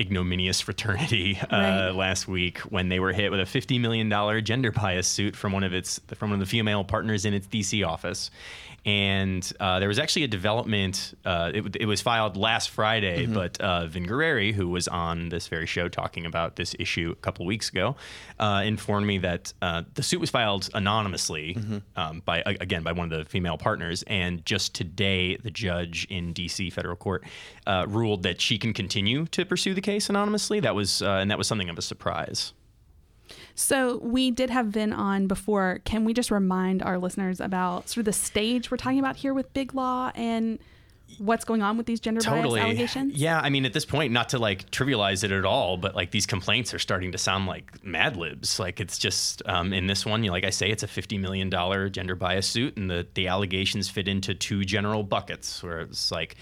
ignominious 0.00 0.60
fraternity 0.60 1.38
uh, 1.50 1.56
Right. 1.56 1.90
last 1.90 2.28
week 2.28 2.58
when 2.60 2.88
they 2.88 3.00
were 3.00 3.12
hit 3.12 3.30
with 3.30 3.40
a 3.40 3.44
$50 3.44 3.80
million 3.80 4.44
gender 4.44 4.70
bias 4.72 5.08
suit 5.08 5.34
from 5.36 5.52
one 5.52 5.64
of 5.64 5.72
its 5.74 6.00
from 6.14 6.30
one 6.30 6.40
of 6.40 6.46
the 6.46 6.50
female 6.50 6.84
partners 6.84 7.24
in 7.24 7.34
its 7.34 7.46
DC 7.46 7.86
office. 7.86 8.30
And 8.88 9.52
uh, 9.60 9.80
there 9.80 9.88
was 9.88 9.98
actually 9.98 10.24
a 10.24 10.28
development. 10.28 11.12
Uh, 11.22 11.50
it, 11.54 11.76
it 11.76 11.84
was 11.84 12.00
filed 12.00 12.38
last 12.38 12.70
Friday, 12.70 13.26
but 13.26 13.60
uh, 13.60 13.86
Vin 13.86 14.06
Gurrieri, 14.06 14.54
who 14.54 14.66
was 14.70 14.88
on 14.88 15.28
this 15.28 15.46
very 15.46 15.66
show 15.66 15.90
talking 15.90 16.24
about 16.24 16.56
this 16.56 16.74
issue 16.78 17.10
a 17.12 17.20
couple 17.20 17.44
weeks 17.44 17.68
ago, 17.68 17.96
uh, 18.38 18.62
informed 18.64 19.06
me 19.06 19.18
that 19.18 19.52
uh, 19.60 19.82
the 19.92 20.02
suit 20.02 20.20
was 20.20 20.30
filed 20.30 20.70
anonymously 20.72 21.54
um, 21.96 22.22
by 22.24 22.42
again 22.46 22.82
by 22.82 22.92
one 22.92 23.12
of 23.12 23.18
the 23.18 23.26
female 23.26 23.58
partners, 23.58 24.04
and 24.06 24.42
just 24.46 24.74
today 24.74 25.36
the 25.36 25.50
judge 25.50 26.06
in 26.08 26.32
D.C. 26.32 26.70
federal 26.70 26.96
court 26.96 27.24
uh, 27.66 27.84
ruled 27.86 28.22
that 28.22 28.40
she 28.40 28.56
can 28.56 28.72
continue 28.72 29.26
to 29.26 29.44
pursue 29.44 29.74
the 29.74 29.82
case 29.82 30.08
anonymously. 30.08 30.60
That 30.60 30.74
was 30.74 31.02
uh, 31.02 31.18
and 31.20 31.30
that 31.30 31.36
was 31.36 31.46
something 31.46 31.68
of 31.68 31.76
a 31.76 31.82
surprise. 31.82 32.54
So, 33.58 33.98
we 33.98 34.30
did 34.30 34.50
have 34.50 34.66
Vin 34.66 34.92
on 34.92 35.26
before. 35.26 35.80
Can 35.84 36.04
we 36.04 36.14
just 36.14 36.30
remind 36.30 36.80
our 36.80 36.96
listeners 36.96 37.40
about 37.40 37.88
sort 37.88 37.98
of 37.98 38.04
the 38.04 38.12
stage 38.12 38.70
we're 38.70 38.76
talking 38.76 39.00
about 39.00 39.16
here 39.16 39.34
with 39.34 39.52
big 39.52 39.74
law 39.74 40.12
and 40.14 40.60
what's 41.18 41.44
going 41.44 41.60
on 41.60 41.76
with 41.76 41.86
these 41.86 41.98
gender 41.98 42.20
bias 42.20 42.54
allegations? 42.54 43.14
Yeah, 43.14 43.40
I 43.40 43.50
mean, 43.50 43.64
at 43.64 43.72
this 43.72 43.84
point, 43.84 44.12
not 44.12 44.28
to 44.28 44.38
like 44.38 44.70
trivialize 44.70 45.24
it 45.24 45.32
at 45.32 45.44
all, 45.44 45.76
but 45.76 45.96
like 45.96 46.12
these 46.12 46.24
complaints 46.24 46.72
are 46.72 46.78
starting 46.78 47.10
to 47.10 47.18
sound 47.18 47.46
like 47.46 47.84
Mad 47.84 48.16
Libs. 48.16 48.60
Like 48.60 48.78
it's 48.78 48.96
just 48.96 49.42
um, 49.46 49.72
in 49.72 49.88
this 49.88 50.06
one, 50.06 50.22
you 50.22 50.28
know, 50.28 50.34
like 50.34 50.44
I 50.44 50.50
say, 50.50 50.70
it's 50.70 50.84
a 50.84 50.88
fifty 50.88 51.18
million 51.18 51.50
dollar 51.50 51.88
gender 51.88 52.14
bias 52.14 52.46
suit, 52.46 52.76
and 52.76 52.88
the 52.88 53.08
the 53.14 53.26
allegations 53.26 53.88
fit 53.88 54.06
into 54.06 54.34
two 54.34 54.64
general 54.64 55.02
buckets, 55.02 55.62
where 55.62 55.80
it's 55.80 56.12
like. 56.12 56.36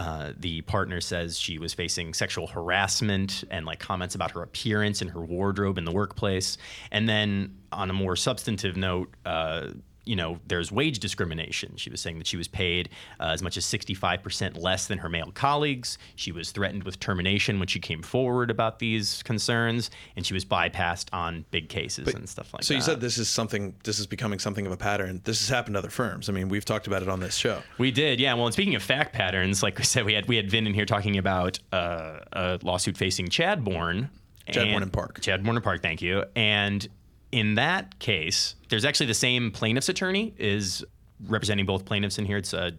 Uh, 0.00 0.32
the 0.38 0.62
partner 0.62 0.98
says 0.98 1.38
she 1.38 1.58
was 1.58 1.74
facing 1.74 2.14
sexual 2.14 2.46
harassment 2.46 3.44
and 3.50 3.66
like 3.66 3.78
comments 3.78 4.14
about 4.14 4.30
her 4.30 4.40
appearance 4.40 5.02
and 5.02 5.10
her 5.10 5.20
wardrobe 5.20 5.76
in 5.76 5.84
the 5.84 5.92
workplace. 5.92 6.56
And 6.90 7.06
then 7.06 7.58
on 7.70 7.90
a 7.90 7.92
more 7.92 8.16
substantive 8.16 8.78
note, 8.78 9.14
uh, 9.26 9.72
you 10.04 10.16
know, 10.16 10.38
there's 10.46 10.72
wage 10.72 10.98
discrimination. 10.98 11.74
She 11.76 11.90
was 11.90 12.00
saying 12.00 12.18
that 12.18 12.26
she 12.26 12.36
was 12.36 12.48
paid 12.48 12.88
uh, 13.18 13.26
as 13.26 13.42
much 13.42 13.56
as 13.56 13.64
65% 13.64 14.60
less 14.60 14.86
than 14.86 14.98
her 14.98 15.08
male 15.08 15.30
colleagues. 15.32 15.98
She 16.16 16.32
was 16.32 16.50
threatened 16.50 16.84
with 16.84 16.98
termination 17.00 17.58
when 17.58 17.68
she 17.68 17.80
came 17.80 18.02
forward 18.02 18.50
about 18.50 18.78
these 18.78 19.22
concerns, 19.22 19.90
and 20.16 20.26
she 20.26 20.34
was 20.34 20.44
bypassed 20.44 21.06
on 21.12 21.44
big 21.50 21.68
cases 21.68 22.12
and 22.14 22.28
stuff 22.28 22.52
like 22.52 22.62
So 22.62 22.74
that. 22.74 22.82
So 22.82 22.90
you 22.90 22.94
said 22.94 23.00
this 23.00 23.18
is 23.18 23.28
something. 23.28 23.74
This 23.84 23.98
is 23.98 24.06
becoming 24.06 24.38
something 24.38 24.66
of 24.66 24.72
a 24.72 24.76
pattern. 24.76 25.20
This 25.24 25.40
has 25.40 25.48
happened 25.48 25.74
to 25.74 25.78
other 25.78 25.90
firms. 25.90 26.28
I 26.28 26.32
mean, 26.32 26.48
we've 26.48 26.64
talked 26.64 26.86
about 26.86 27.02
it 27.02 27.08
on 27.08 27.20
this 27.20 27.36
show. 27.36 27.62
We 27.78 27.90
did, 27.90 28.20
yeah. 28.20 28.34
Well, 28.34 28.46
and 28.46 28.52
speaking 28.52 28.74
of 28.74 28.82
fact 28.82 29.12
patterns, 29.12 29.62
like 29.62 29.78
we 29.78 29.84
said, 29.84 30.04
we 30.04 30.14
had 30.14 30.26
we 30.26 30.36
had 30.36 30.50
Vin 30.50 30.66
in 30.66 30.74
here 30.74 30.86
talking 30.86 31.18
about 31.18 31.58
uh, 31.72 32.20
a 32.32 32.58
lawsuit 32.62 32.96
facing 32.96 33.28
Chadbourne. 33.28 34.08
Chadbourne 34.48 34.82
and 34.82 34.92
Parke. 34.92 35.20
Chadbourne 35.20 35.56
and 35.56 35.62
Parke, 35.62 35.82
thank 35.82 36.02
you. 36.02 36.24
And 36.34 36.88
in 37.32 37.54
that 37.56 37.98
case, 37.98 38.54
there's 38.68 38.84
actually 38.84 39.06
the 39.06 39.14
same 39.14 39.50
plaintiff's 39.50 39.88
attorney 39.88 40.34
is 40.38 40.84
representing 41.26 41.66
both 41.66 41.84
plaintiffs 41.84 42.18
in 42.18 42.24
here. 42.24 42.38
It's 42.38 42.52
uh, 42.54 42.70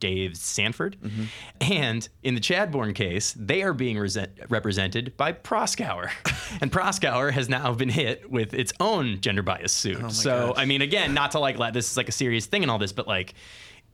Dave 0.00 0.36
Sanford. 0.36 0.96
Mm-hmm. 1.02 1.24
And 1.72 2.08
in 2.22 2.34
the 2.36 2.40
Chadbourne 2.40 2.94
case, 2.94 3.34
they 3.36 3.62
are 3.62 3.72
being 3.72 3.98
resent- 3.98 4.30
represented 4.48 5.16
by 5.16 5.32
Proskauer. 5.32 6.10
and 6.60 6.70
Proskauer 6.70 7.32
has 7.32 7.48
now 7.48 7.72
been 7.74 7.88
hit 7.88 8.30
with 8.30 8.54
its 8.54 8.72
own 8.78 9.20
gender 9.20 9.42
bias 9.42 9.72
suit. 9.72 10.12
so, 10.12 10.30
Oh 10.30 10.46
gosh. 10.52 10.62
I 10.62 10.64
mean, 10.66 10.82
again, 10.82 11.14
not 11.14 11.32
to 11.32 11.40
like 11.40 11.58
let 11.58 11.74
this 11.74 11.90
is 11.90 11.96
like 11.96 12.08
a 12.08 12.12
serious 12.12 12.46
thing 12.46 12.62
and 12.62 12.70
all 12.70 12.78
this, 12.78 12.92
but 12.92 13.08
like 13.08 13.34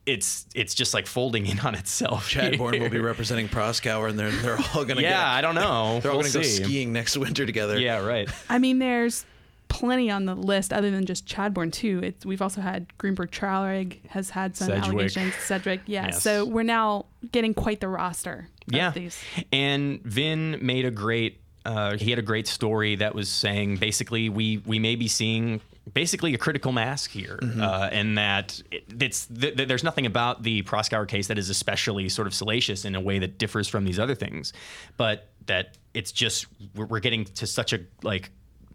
it's 0.06 0.44
it's 0.54 0.74
just 0.74 0.92
like 0.92 1.06
folding 1.06 1.46
in 1.46 1.58
on 1.60 1.74
itself. 1.74 2.28
Chadbourne 2.28 2.78
will 2.78 2.90
be 2.90 2.98
representing 3.00 3.48
Proskauer, 3.48 4.10
and 4.10 4.18
they're 4.18 4.30
they're 4.30 4.58
all 4.74 4.84
gonna 4.84 5.00
Yeah, 5.00 5.10
get, 5.12 5.18
I 5.26 5.40
don't 5.40 5.54
know. 5.54 6.00
they're 6.00 6.10
all 6.12 6.18
We'll 6.18 6.30
gonna 6.30 6.44
see. 6.44 6.58
go 6.60 6.64
skiing 6.66 6.92
next 6.92 7.16
winter 7.16 7.46
together. 7.46 7.78
Yeah, 7.78 8.04
right. 8.04 8.28
I 8.50 8.58
mean, 8.58 8.78
there's 8.80 9.24
plenty 9.68 10.10
on 10.10 10.24
the 10.24 10.34
list 10.34 10.72
other 10.72 10.90
than 10.90 11.06
just 11.06 11.26
Chadbourne 11.26 11.72
too. 11.72 12.00
It's, 12.02 12.24
we've 12.24 12.42
also 12.42 12.60
had 12.60 12.96
Greenberg 12.98 13.30
Traurig 13.30 14.04
has 14.06 14.30
had 14.30 14.56
some 14.56 14.68
Sedgwick. 14.68 14.88
allegations. 14.88 15.34
Sedgwick, 15.34 15.80
yeah. 15.86 16.06
Yes. 16.06 16.22
So 16.22 16.44
we're 16.44 16.62
now 16.62 17.06
getting 17.32 17.54
quite 17.54 17.80
the 17.80 17.88
roster. 17.88 18.48
Of 18.68 18.74
yeah. 18.74 18.90
These. 18.90 19.20
And 19.52 20.02
Vin 20.02 20.58
made 20.62 20.84
a 20.84 20.90
great. 20.90 21.40
Uh, 21.66 21.96
he 21.96 22.10
had 22.10 22.18
a 22.18 22.22
great 22.22 22.46
story 22.46 22.96
that 22.96 23.14
was 23.14 23.28
saying 23.28 23.78
basically 23.78 24.28
we 24.28 24.58
we 24.66 24.78
may 24.78 24.96
be 24.96 25.08
seeing 25.08 25.62
basically 25.92 26.34
a 26.34 26.38
critical 26.38 26.72
mass 26.72 27.04
here, 27.06 27.38
uh, 27.42 27.88
and 27.92 28.16
that 28.16 28.62
it, 28.70 28.84
it's 29.00 29.26
th- 29.26 29.56
th- 29.56 29.68
there's 29.68 29.84
nothing 29.84 30.06
about 30.06 30.42
the 30.42 30.62
Proskauer 30.62 31.06
case 31.06 31.28
that 31.28 31.38
is 31.38 31.50
especially 31.50 32.08
sort 32.08 32.26
of 32.26 32.34
salacious 32.34 32.84
in 32.84 32.94
a 32.94 33.00
way 33.00 33.18
that 33.18 33.38
differs 33.38 33.68
from 33.68 33.84
these 33.84 33.98
other 33.98 34.14
things, 34.14 34.52
but 34.96 35.28
that 35.46 35.76
it's 35.92 36.12
just 36.12 36.46
we're, 36.74 36.86
we're 36.86 37.00
getting 37.00 37.24
to 37.24 37.46
such 37.46 37.72
a 37.72 37.80
like 38.02 38.30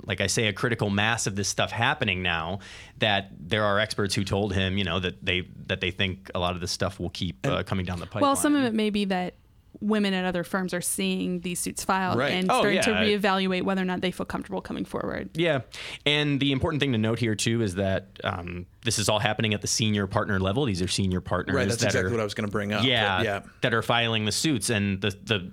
like 0.06 0.22
I 0.22 0.28
say, 0.28 0.48
a 0.48 0.54
critical 0.54 0.90
mass 0.90 1.28
of 1.28 1.36
this 1.36 1.48
stuff 1.48 1.72
happening 1.72 2.22
now 2.24 2.60
that 3.00 3.32
there 3.40 3.64
are 3.64 3.80
experts 3.80 4.16
who 4.16 4.24
told 4.24 4.54
him, 4.54 4.78
you 4.78 4.84
know, 4.84 5.00
that 5.00 5.24
they 5.24 5.48
that 5.68 5.82
they 5.82 5.92
think 5.92 6.32
a 6.34 6.40
lot 6.40 6.56
of 6.56 6.62
this 6.62 6.72
stuff 6.72 7.00
will 7.00 7.10
keep 7.10 7.46
uh, 7.46 7.64
coming 7.64 7.86
down 7.86 8.00
the 8.00 8.06
pipeline. 8.06 8.22
Well, 8.22 8.36
some 8.36 8.56
of 8.56 8.64
it 8.64 8.74
may 8.74 8.90
be 8.90 9.06
that 9.06 9.36
women 9.82 10.14
at 10.14 10.26
other 10.26 10.44
firms 10.44 10.74
are 10.74 10.82
seeing 10.82 11.40
these 11.42 11.60
suits 11.60 11.86
filed 11.86 12.18
Right. 12.18 12.34
and 12.34 12.50
Oh, 12.52 12.60
starting 12.60 12.82
to 12.82 12.90
yeah. 12.90 13.04
reevaluate 13.18 13.62
whether 13.64 13.82
or 13.82 13.86
not 13.86 14.02
they 14.02 14.12
feel 14.12 14.26
comfortable 14.26 14.62
coming 14.62 14.84
forward. 14.84 15.30
Yeah, 15.36 15.62
and 16.06 16.40
the 16.40 16.52
important 16.52 16.82
thing 16.82 16.92
to 16.94 16.98
note 16.98 17.20
here 17.20 17.36
too 17.36 17.62
is 17.62 17.76
that 17.76 18.08
um, 18.24 18.66
this 18.84 19.00
is 19.00 19.08
all 19.10 19.20
happening 19.20 19.54
at 19.54 19.62
the 19.62 19.68
senior 19.68 20.08
partner 20.08 20.40
level. 20.40 20.66
These 20.66 20.82
are 20.82 20.88
senior 20.88 21.22
partners. 21.22 21.56
right. 21.56 21.68
That's 21.68 21.82
that 21.82 21.88
exactly 21.88 22.10
are, 22.10 22.14
what 22.16 22.20
I 22.20 22.24
was 22.24 22.34
going 22.34 22.48
to 22.48 22.52
bring 22.52 22.74
up. 22.74 22.84
Yeah, 22.84 23.22
yeah. 23.22 23.42
that 23.62 23.74
are 23.74 23.82
filing 23.84 24.26
the 24.26 24.32
suits, 24.32 24.70
and 24.70 25.00
the 25.02 25.12
the 25.24 25.52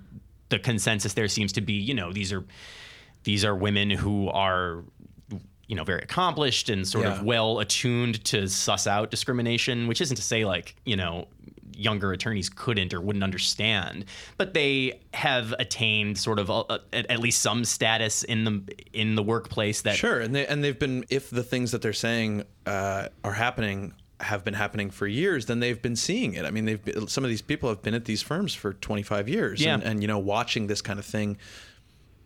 the 0.49 0.59
consensus 0.59 1.13
there 1.13 1.27
seems 1.27 1.53
to 1.53 1.61
be, 1.61 1.73
you 1.73 1.93
know, 1.93 2.11
these 2.11 2.33
are 2.33 2.43
these 3.27 3.43
are 3.43 3.53
women 3.55 3.89
who 3.89 4.29
are 4.29 4.83
you 5.67 5.75
know 5.75 5.83
very 5.83 6.01
accomplished 6.01 6.69
and 6.69 6.87
sort 6.87 7.03
Yeah. 7.05 7.11
of 7.19 7.23
well 7.23 7.59
attuned 7.59 8.23
to 8.25 8.47
suss 8.47 8.87
out 8.87 9.11
discrimination 9.11 9.87
which 9.87 9.99
isn't 10.01 10.15
to 10.15 10.21
say 10.23 10.45
like 10.45 10.75
you 10.85 10.95
know 10.95 11.27
younger 11.75 12.13
attorneys 12.13 12.49
couldn't 12.49 12.93
or 12.93 13.01
wouldn't 13.01 13.23
understand 13.23 14.05
but 14.37 14.53
they 14.53 15.01
have 15.13 15.53
attained 15.59 16.17
sort 16.17 16.39
of 16.39 16.49
a, 16.49 16.63
a- 16.93 17.11
at, 17.11 17.19
least 17.19 17.41
some 17.41 17.65
status 17.65 18.23
in 18.23 18.45
the 18.45 18.63
in 18.93 19.15
the 19.15 19.21
workplace 19.23 19.81
that 19.81 19.95
Sure, 19.97 20.19
and 20.21 20.33
they 20.33 20.47
and 20.47 20.63
they've 20.63 20.79
been 20.79 21.03
if 21.09 21.29
the 21.29 21.43
things 21.43 21.71
that 21.73 21.81
they're 21.81 21.91
saying 21.93 22.45
uh, 22.65 23.09
are 23.25 23.33
happening 23.33 23.93
have 24.21 24.43
been 24.43 24.55
happening 24.55 24.89
for 24.89 25.05
years, 25.05 25.45
then 25.45 25.59
they've 25.59 25.79
been 25.81 25.95
seeing 25.95 26.33
it. 26.33 26.43
I 26.45 26.49
mean, 26.49 26.65
they've 26.65 26.83
been, 26.83 27.07
some 27.07 27.23
of 27.23 27.29
these 27.29 27.43
people 27.43 27.69
have 27.69 27.83
been 27.83 27.93
at 27.93 28.05
these 28.05 28.23
firms 28.23 28.55
for 28.55 28.73
25 28.73 29.29
years, 29.29 29.61
Yeah. 29.63 29.75
and, 29.75 29.83
and 29.83 30.01
you 30.01 30.07
know, 30.07 30.17
watching 30.17 30.65
this 30.65 30.81
kind 30.81 30.97
of 30.97 31.05
thing 31.05 31.37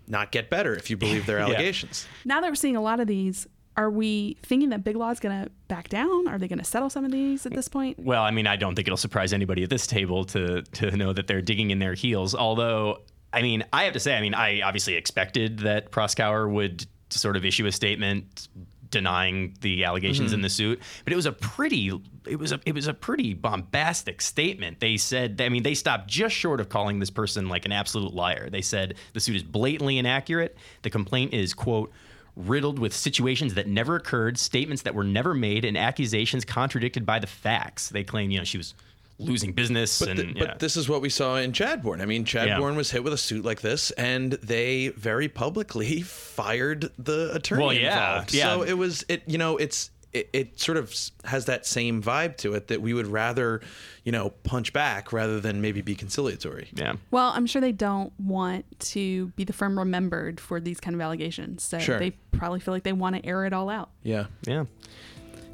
not 0.08 0.32
get 0.32 0.50
better 0.50 0.76
if 0.76 0.90
you 0.90 0.98
believe 0.98 1.26
their 1.26 1.40
allegations. 1.40 2.08
Now 2.26 2.42
that 2.42 2.50
we're 2.50 2.56
seeing 2.56 2.76
a 2.76 2.82
lot 2.82 3.00
of 3.00 3.08
these, 3.08 3.48
are 3.78 3.90
we 3.90 4.38
thinking 4.44 4.70
that 4.70 4.84
Big 4.84 4.96
Law 4.96 5.10
is 5.12 5.20
going 5.20 5.44
to 5.44 5.52
back 5.68 5.90
down? 5.90 6.28
Are 6.28 6.38
they 6.38 6.48
going 6.48 6.60
to 6.60 6.66
settle 6.66 6.90
some 6.90 7.06
of 7.06 7.12
these 7.12 7.46
at 7.46 7.54
this 7.54 7.68
point? 7.68 7.98
Well, 8.00 8.24
I 8.24 8.32
mean, 8.32 8.48
I 8.48 8.56
don't 8.56 8.76
think 8.76 8.88
it'll 8.88 8.98
surprise 8.98 9.34
anybody 9.34 9.64
at 9.64 9.70
this 9.70 9.88
table 9.88 10.26
to 10.26 10.62
to 10.62 10.92
know 10.92 11.14
that 11.14 11.28
they're 11.28 11.42
digging 11.42 11.72
in 11.72 11.80
their 11.80 11.94
heels. 11.94 12.36
Although, 12.36 13.00
I 13.32 13.42
mean, 13.42 13.64
I 13.72 13.86
have 13.86 13.94
to 13.94 14.00
say, 14.00 14.18
I 14.18 14.22
mean, 14.22 14.34
I 14.34 14.62
obviously 14.62 14.96
expected 14.96 15.60
that 15.60 15.92
Proskauer 15.92 16.52
would 16.52 16.86
sort 17.10 17.38
of 17.38 17.46
issue 17.46 17.66
a 17.66 17.72
statement 17.72 18.50
denying 18.92 19.56
the 19.62 19.84
allegations 19.84 20.34
in 20.34 20.40
mm. 20.40 20.44
the 20.44 20.50
suit, 20.50 20.82
but 21.04 21.14
it 21.14 21.16
was 21.16 21.26
a 21.26 21.32
pretty 21.32 21.92
it 22.28 22.38
was 22.38 22.52
a 22.52 22.60
it 22.66 22.76
was 22.76 22.88
a 22.88 22.94
pretty 22.94 23.34
bombastic 23.34 24.22
statement. 24.22 24.80
They 24.80 24.98
said, 24.98 25.42
I 25.42 25.50
mean, 25.50 25.64
they 25.64 25.74
stopped 25.74 26.08
just 26.08 26.36
short 26.36 26.60
of 26.60 26.70
calling 26.70 27.00
this 27.00 27.10
person 27.10 27.50
like 27.50 27.66
an 27.66 27.72
absolute 27.72 28.14
liar. 28.14 28.50
They 28.50 28.62
said 28.62 28.96
the 29.14 29.20
suit 29.20 29.36
is 29.36 29.44
blatantly 29.44 29.98
inaccurate. 29.98 30.58
The 30.84 30.90
complaint 30.90 31.34
is 31.34 31.54
quote 31.54 31.92
riddled 32.36 32.80
with 32.80 32.94
situations 32.94 33.56
that 33.56 33.68
never 33.68 33.96
occurred, 33.96 34.38
statements 34.38 34.84
that 34.84 34.96
were 34.96 35.04
never 35.04 35.34
made, 35.34 35.66
and 35.66 35.78
accusations 35.78 36.46
contradicted 36.46 37.06
by 37.06 37.20
the 37.20 37.28
facts. 37.28 37.90
They 37.90 38.04
claim, 38.04 38.32
you 38.32 38.38
know, 38.38 38.46
she 38.46 38.58
was 38.58 38.74
losing 39.22 39.54
business 39.54 40.00
But, 40.00 40.10
and 40.10 40.20
the- 40.20 40.26
yeah. 40.40 40.46
but 40.48 40.60
this 40.60 40.76
is 40.78 40.90
what 40.90 41.02
we 41.02 41.10
saw 41.10 41.36
in 41.38 41.52
Chadbourne. 41.54 42.02
I 42.02 42.06
mean, 42.06 42.26
Chadbourne 42.26 42.76
was 42.76 42.92
hit 42.92 43.04
with 43.04 43.14
a 43.14 43.18
suit 43.18 43.46
like 43.46 43.62
this, 43.62 43.92
and 43.92 44.34
they 44.34 44.90
very 44.90 45.28
publicly 45.30 46.02
fired 46.02 46.90
the 46.98 47.32
attorney 47.34 47.64
Well, 47.64 47.74
yeah, 47.74 47.94
involved. 48.14 48.34
yeah. 48.34 48.44
So 48.46 48.64
it 48.64 48.74
was 48.74 49.06
it. 49.08 49.24
You 49.28 49.38
know, 49.38 49.58
it's 49.58 49.92
it, 50.14 50.30
it 50.34 50.60
sort 50.60 50.78
of 50.78 50.94
has 51.24 51.46
that 51.46 51.66
same 51.66 52.04
vibe 52.04 52.36
to 52.38 52.54
it 52.56 52.68
that 52.68 52.82
we 52.82 52.94
would 52.94 53.08
rather, 53.08 53.62
you 54.04 54.12
know, 54.12 54.32
punch 54.44 54.74
back 54.74 55.14
rather 55.14 55.40
than 55.40 55.62
maybe 55.62 55.80
be 55.82 55.96
conciliatory. 55.96 56.68
yeah. 56.76 56.96
Well, 57.12 57.30
I'm 57.34 57.46
sure 57.46 57.62
they 57.62 57.72
don't 57.72 58.12
want 58.20 58.66
to 58.92 59.28
be 59.38 59.46
the 59.46 59.54
firm 59.54 59.80
remembered 59.80 60.42
for 60.42 60.60
these 60.60 60.82
kind 60.82 60.96
of 60.96 61.00
allegations. 61.00 61.64
So 61.64 61.80
Sure. 61.80 61.98
they 61.98 62.12
probably 62.34 62.60
feel 62.60 62.74
like 62.74 62.84
they 62.84 62.92
want 62.92 63.16
to 63.16 63.26
air 63.26 63.46
it 63.46 63.54
all 63.54 63.70
out. 63.70 63.90
Yeah. 64.04 64.26
Yeah. 64.46 64.66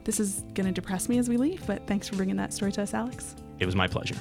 This 0.05 0.19
is 0.19 0.43
going 0.55 0.65
to 0.65 0.71
depress 0.71 1.07
me 1.07 1.19
as 1.19 1.29
we 1.29 1.37
leave, 1.37 1.63
but 1.67 1.85
thanks 1.85 2.07
for 2.07 2.15
bringing 2.15 2.37
that 2.37 2.51
story 2.51 2.71
to 2.71 2.81
us, 2.81 2.95
Alex. 2.95 3.35
It 3.59 3.65
was 3.65 3.75
my 3.75 3.87
pleasure. 3.87 4.15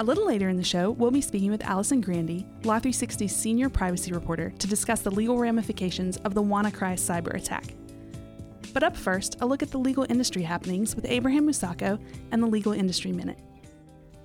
A 0.00 0.04
little 0.04 0.26
later 0.26 0.48
in 0.48 0.56
the 0.56 0.64
show, 0.64 0.92
we'll 0.92 1.10
be 1.10 1.20
speaking 1.20 1.50
with 1.50 1.62
Allison 1.64 2.00
Grande, 2.00 2.44
Law 2.64 2.78
360's 2.78 3.34
senior 3.34 3.68
privacy 3.68 4.12
reporter, 4.12 4.50
to 4.58 4.66
discuss 4.68 5.00
the 5.00 5.10
legal 5.10 5.38
ramifications 5.38 6.18
of 6.18 6.34
the 6.34 6.42
WannaCry 6.42 6.94
cyber 6.94 7.34
attack. 7.34 7.74
But 8.72 8.84
up 8.84 8.96
first, 8.96 9.38
a 9.40 9.46
look 9.46 9.62
at 9.62 9.72
the 9.72 9.78
legal 9.78 10.06
industry 10.08 10.42
happenings 10.42 10.94
with 10.94 11.04
Abraham 11.06 11.48
Musako 11.48 12.00
and 12.30 12.40
the 12.40 12.46
Legal 12.46 12.72
Industry 12.72 13.10
Minute. 13.10 13.38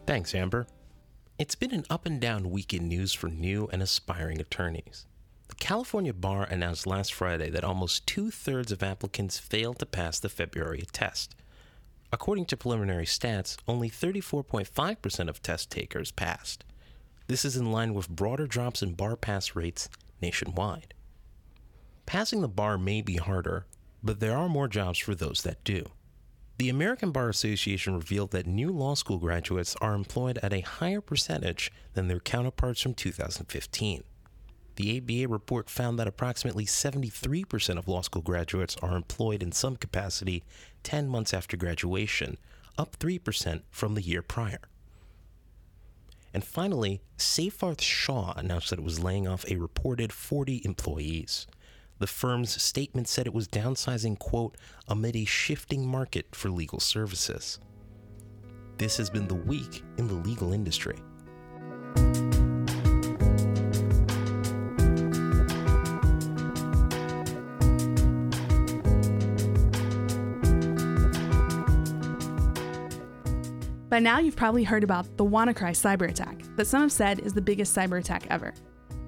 Thanks, 0.05 0.35
Amber. 0.35 0.67
It's 1.39 1.55
been 1.55 1.73
an 1.73 1.85
up 1.89 2.05
and 2.05 2.21
down 2.21 2.51
week 2.51 2.71
in 2.73 2.87
news 2.87 3.13
for 3.13 3.27
new 3.29 3.67
and 3.71 3.81
aspiring 3.81 4.39
attorneys. 4.39 5.07
California 5.63 6.13
Bar 6.13 6.43
announced 6.43 6.85
last 6.85 7.13
Friday 7.13 7.49
that 7.49 7.63
almost 7.63 8.05
two 8.05 8.29
thirds 8.29 8.69
of 8.73 8.83
applicants 8.83 9.39
failed 9.39 9.79
to 9.79 9.85
pass 9.85 10.19
the 10.19 10.27
February 10.27 10.83
test. 10.91 11.37
According 12.11 12.47
to 12.47 12.57
preliminary 12.57 13.05
stats, 13.05 13.55
only 13.65 13.89
34.5% 13.89 15.29
of 15.29 15.41
test 15.41 15.71
takers 15.71 16.11
passed. 16.11 16.65
This 17.27 17.45
is 17.45 17.55
in 17.55 17.71
line 17.71 17.93
with 17.93 18.09
broader 18.09 18.45
drops 18.45 18.81
in 18.81 18.95
bar 18.95 19.15
pass 19.15 19.55
rates 19.55 19.87
nationwide. 20.21 20.93
Passing 22.05 22.41
the 22.41 22.49
bar 22.49 22.77
may 22.77 23.01
be 23.01 23.15
harder, 23.15 23.65
but 24.03 24.19
there 24.19 24.35
are 24.35 24.49
more 24.49 24.67
jobs 24.67 24.99
for 24.99 25.15
those 25.15 25.43
that 25.43 25.63
do. 25.63 25.85
The 26.57 26.67
American 26.67 27.11
Bar 27.11 27.29
Association 27.29 27.95
revealed 27.95 28.31
that 28.31 28.47
new 28.47 28.69
law 28.69 28.95
school 28.95 29.17
graduates 29.17 29.77
are 29.79 29.93
employed 29.93 30.39
at 30.43 30.51
a 30.51 30.59
higher 30.59 30.99
percentage 30.99 31.71
than 31.93 32.09
their 32.09 32.19
counterparts 32.19 32.81
from 32.81 32.95
2015. 32.95 34.03
The 34.75 34.97
ABA 34.97 35.31
report 35.31 35.69
found 35.69 35.99
that 35.99 36.07
approximately 36.07 36.65
73% 36.65 37.77
of 37.77 37.87
law 37.87 38.01
school 38.01 38.21
graduates 38.21 38.75
are 38.81 38.95
employed 38.95 39.43
in 39.43 39.51
some 39.51 39.75
capacity 39.75 40.43
10 40.83 41.07
months 41.07 41.33
after 41.33 41.55
graduation, 41.55 42.37
up 42.77 42.97
3% 42.97 43.61
from 43.69 43.93
the 43.93 44.01
year 44.01 44.21
prior. 44.21 44.61
And 46.33 46.43
finally, 46.43 47.01
Seyfarth 47.17 47.81
Shaw 47.81 48.33
announced 48.35 48.71
that 48.71 48.79
it 48.79 48.85
was 48.85 49.03
laying 49.03 49.27
off 49.27 49.45
a 49.47 49.57
reported 49.57 50.11
40 50.11 50.63
employees. 50.65 51.45
The 51.99 52.07
firm's 52.07 52.61
statement 52.61 53.07
said 53.07 53.27
it 53.27 53.33
was 53.33 53.47
downsizing, 53.47 54.17
quote, 54.17 54.57
amid 54.87 55.15
a 55.15 55.25
shifting 55.25 55.87
market 55.87 56.35
for 56.35 56.49
legal 56.49 56.79
services. 56.79 57.59
This 58.77 58.97
has 58.97 59.11
been 59.11 59.27
the 59.27 59.35
week 59.35 59.83
in 59.97 60.07
the 60.07 60.15
legal 60.15 60.51
industry. 60.51 60.97
By 73.93 73.99
now, 73.99 74.17
you've 74.17 74.35
probably 74.35 74.63
heard 74.63 74.83
about 74.83 75.17
the 75.17 75.23
WannaCry 75.23 75.73
cyber 75.73 76.09
attack 76.09 76.41
that 76.55 76.65
some 76.65 76.81
have 76.81 76.91
said 76.91 77.19
is 77.19 77.31
the 77.31 77.43
biggest 77.43 77.77
cyber 77.77 77.99
attack 77.99 78.25
ever. 78.31 78.51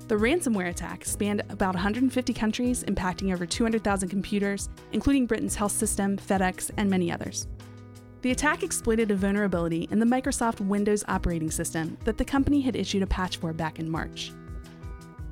The 0.07 0.13
ransomware 0.13 0.69
attack 0.69 1.05
spanned 1.05 1.41
about 1.49 1.73
150 1.73 2.33
countries, 2.33 2.83
impacting 2.83 3.33
over 3.33 3.47
200,000 3.47 4.09
computers, 4.09 4.69
including 4.91 5.25
Britain's 5.25 5.55
health 5.55 5.71
system, 5.71 6.17
FedEx, 6.17 6.69
and 6.77 6.87
many 6.87 7.11
others. 7.11 7.47
The 8.21 8.29
attack 8.29 8.61
exploited 8.61 9.09
a 9.09 9.15
vulnerability 9.15 9.87
in 9.89 9.97
the 9.97 10.05
Microsoft 10.05 10.59
Windows 10.59 11.03
operating 11.07 11.49
system 11.49 11.97
that 12.03 12.19
the 12.19 12.23
company 12.23 12.61
had 12.61 12.75
issued 12.75 13.01
a 13.01 13.07
patch 13.07 13.37
for 13.37 13.53
back 13.53 13.79
in 13.79 13.89
March. 13.89 14.33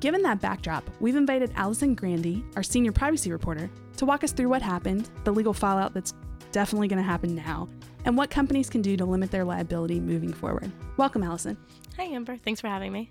Given 0.00 0.22
that 0.22 0.40
backdrop, 0.40 0.82
we've 0.98 1.14
invited 1.14 1.52
Allison 1.54 1.94
Grande, 1.94 2.42
our 2.56 2.64
senior 2.64 2.90
privacy 2.90 3.30
reporter, 3.30 3.70
to 3.98 4.04
walk 4.04 4.24
us 4.24 4.32
through 4.32 4.48
what 4.48 4.62
happened, 4.62 5.10
the 5.22 5.32
legal 5.32 5.54
fallout 5.54 5.94
that's 5.94 6.12
definitely 6.54 6.86
going 6.86 7.02
to 7.02 7.02
happen 7.02 7.34
now, 7.34 7.68
and 8.04 8.16
what 8.16 8.30
companies 8.30 8.70
can 8.70 8.80
do 8.80 8.96
to 8.96 9.04
limit 9.04 9.32
their 9.32 9.44
liability 9.44 9.98
moving 9.98 10.32
forward. 10.32 10.70
Welcome, 10.96 11.24
Allison. 11.24 11.58
Hi, 11.96 12.04
Amber. 12.04 12.36
Thanks 12.36 12.60
for 12.60 12.68
having 12.68 12.92
me. 12.92 13.10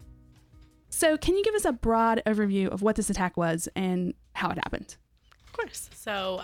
So, 0.90 1.18
can 1.18 1.36
you 1.36 1.44
give 1.44 1.54
us 1.54 1.66
a 1.66 1.74
broad 1.74 2.24
overview 2.26 2.70
of 2.70 2.82
what 2.82 2.96
this 2.96 3.10
attack 3.10 3.36
was 3.36 3.68
and 3.76 4.14
how 4.34 4.50
it 4.50 4.58
happened? 4.58 4.96
Of 5.46 5.52
course. 5.54 5.90
So, 5.94 6.44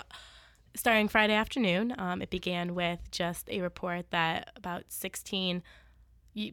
starting 0.75 1.07
Friday 1.07 1.33
afternoon, 1.33 1.95
um, 1.97 2.21
it 2.21 2.29
began 2.29 2.75
with 2.75 2.99
just 3.11 3.49
a 3.49 3.61
report 3.61 4.11
that 4.11 4.51
about 4.57 4.83
16 4.89 5.63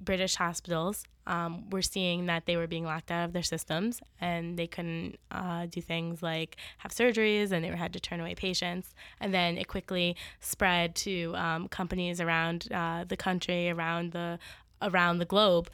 British 0.02 0.36
hospitals 0.36 1.04
um, 1.26 1.68
were 1.70 1.82
seeing 1.82 2.26
that 2.26 2.46
they 2.46 2.56
were 2.56 2.66
being 2.66 2.84
locked 2.84 3.10
out 3.10 3.24
of 3.24 3.32
their 3.32 3.42
systems 3.42 4.00
and 4.20 4.58
they 4.58 4.66
couldn't 4.66 5.18
uh, 5.30 5.66
do 5.66 5.80
things 5.80 6.22
like 6.22 6.56
have 6.78 6.92
surgeries 6.92 7.52
and 7.52 7.64
they 7.64 7.68
had 7.68 7.92
to 7.92 8.00
turn 8.00 8.20
away 8.20 8.34
patients. 8.34 8.94
And 9.20 9.34
then 9.34 9.58
it 9.58 9.68
quickly 9.68 10.16
spread 10.40 10.94
to 10.96 11.34
um, 11.36 11.68
companies 11.68 12.20
around 12.20 12.68
uh, 12.72 13.04
the 13.06 13.16
country, 13.16 13.70
around 13.70 14.12
the 14.12 14.38
around 14.82 15.18
the 15.18 15.24
globe, 15.24 15.70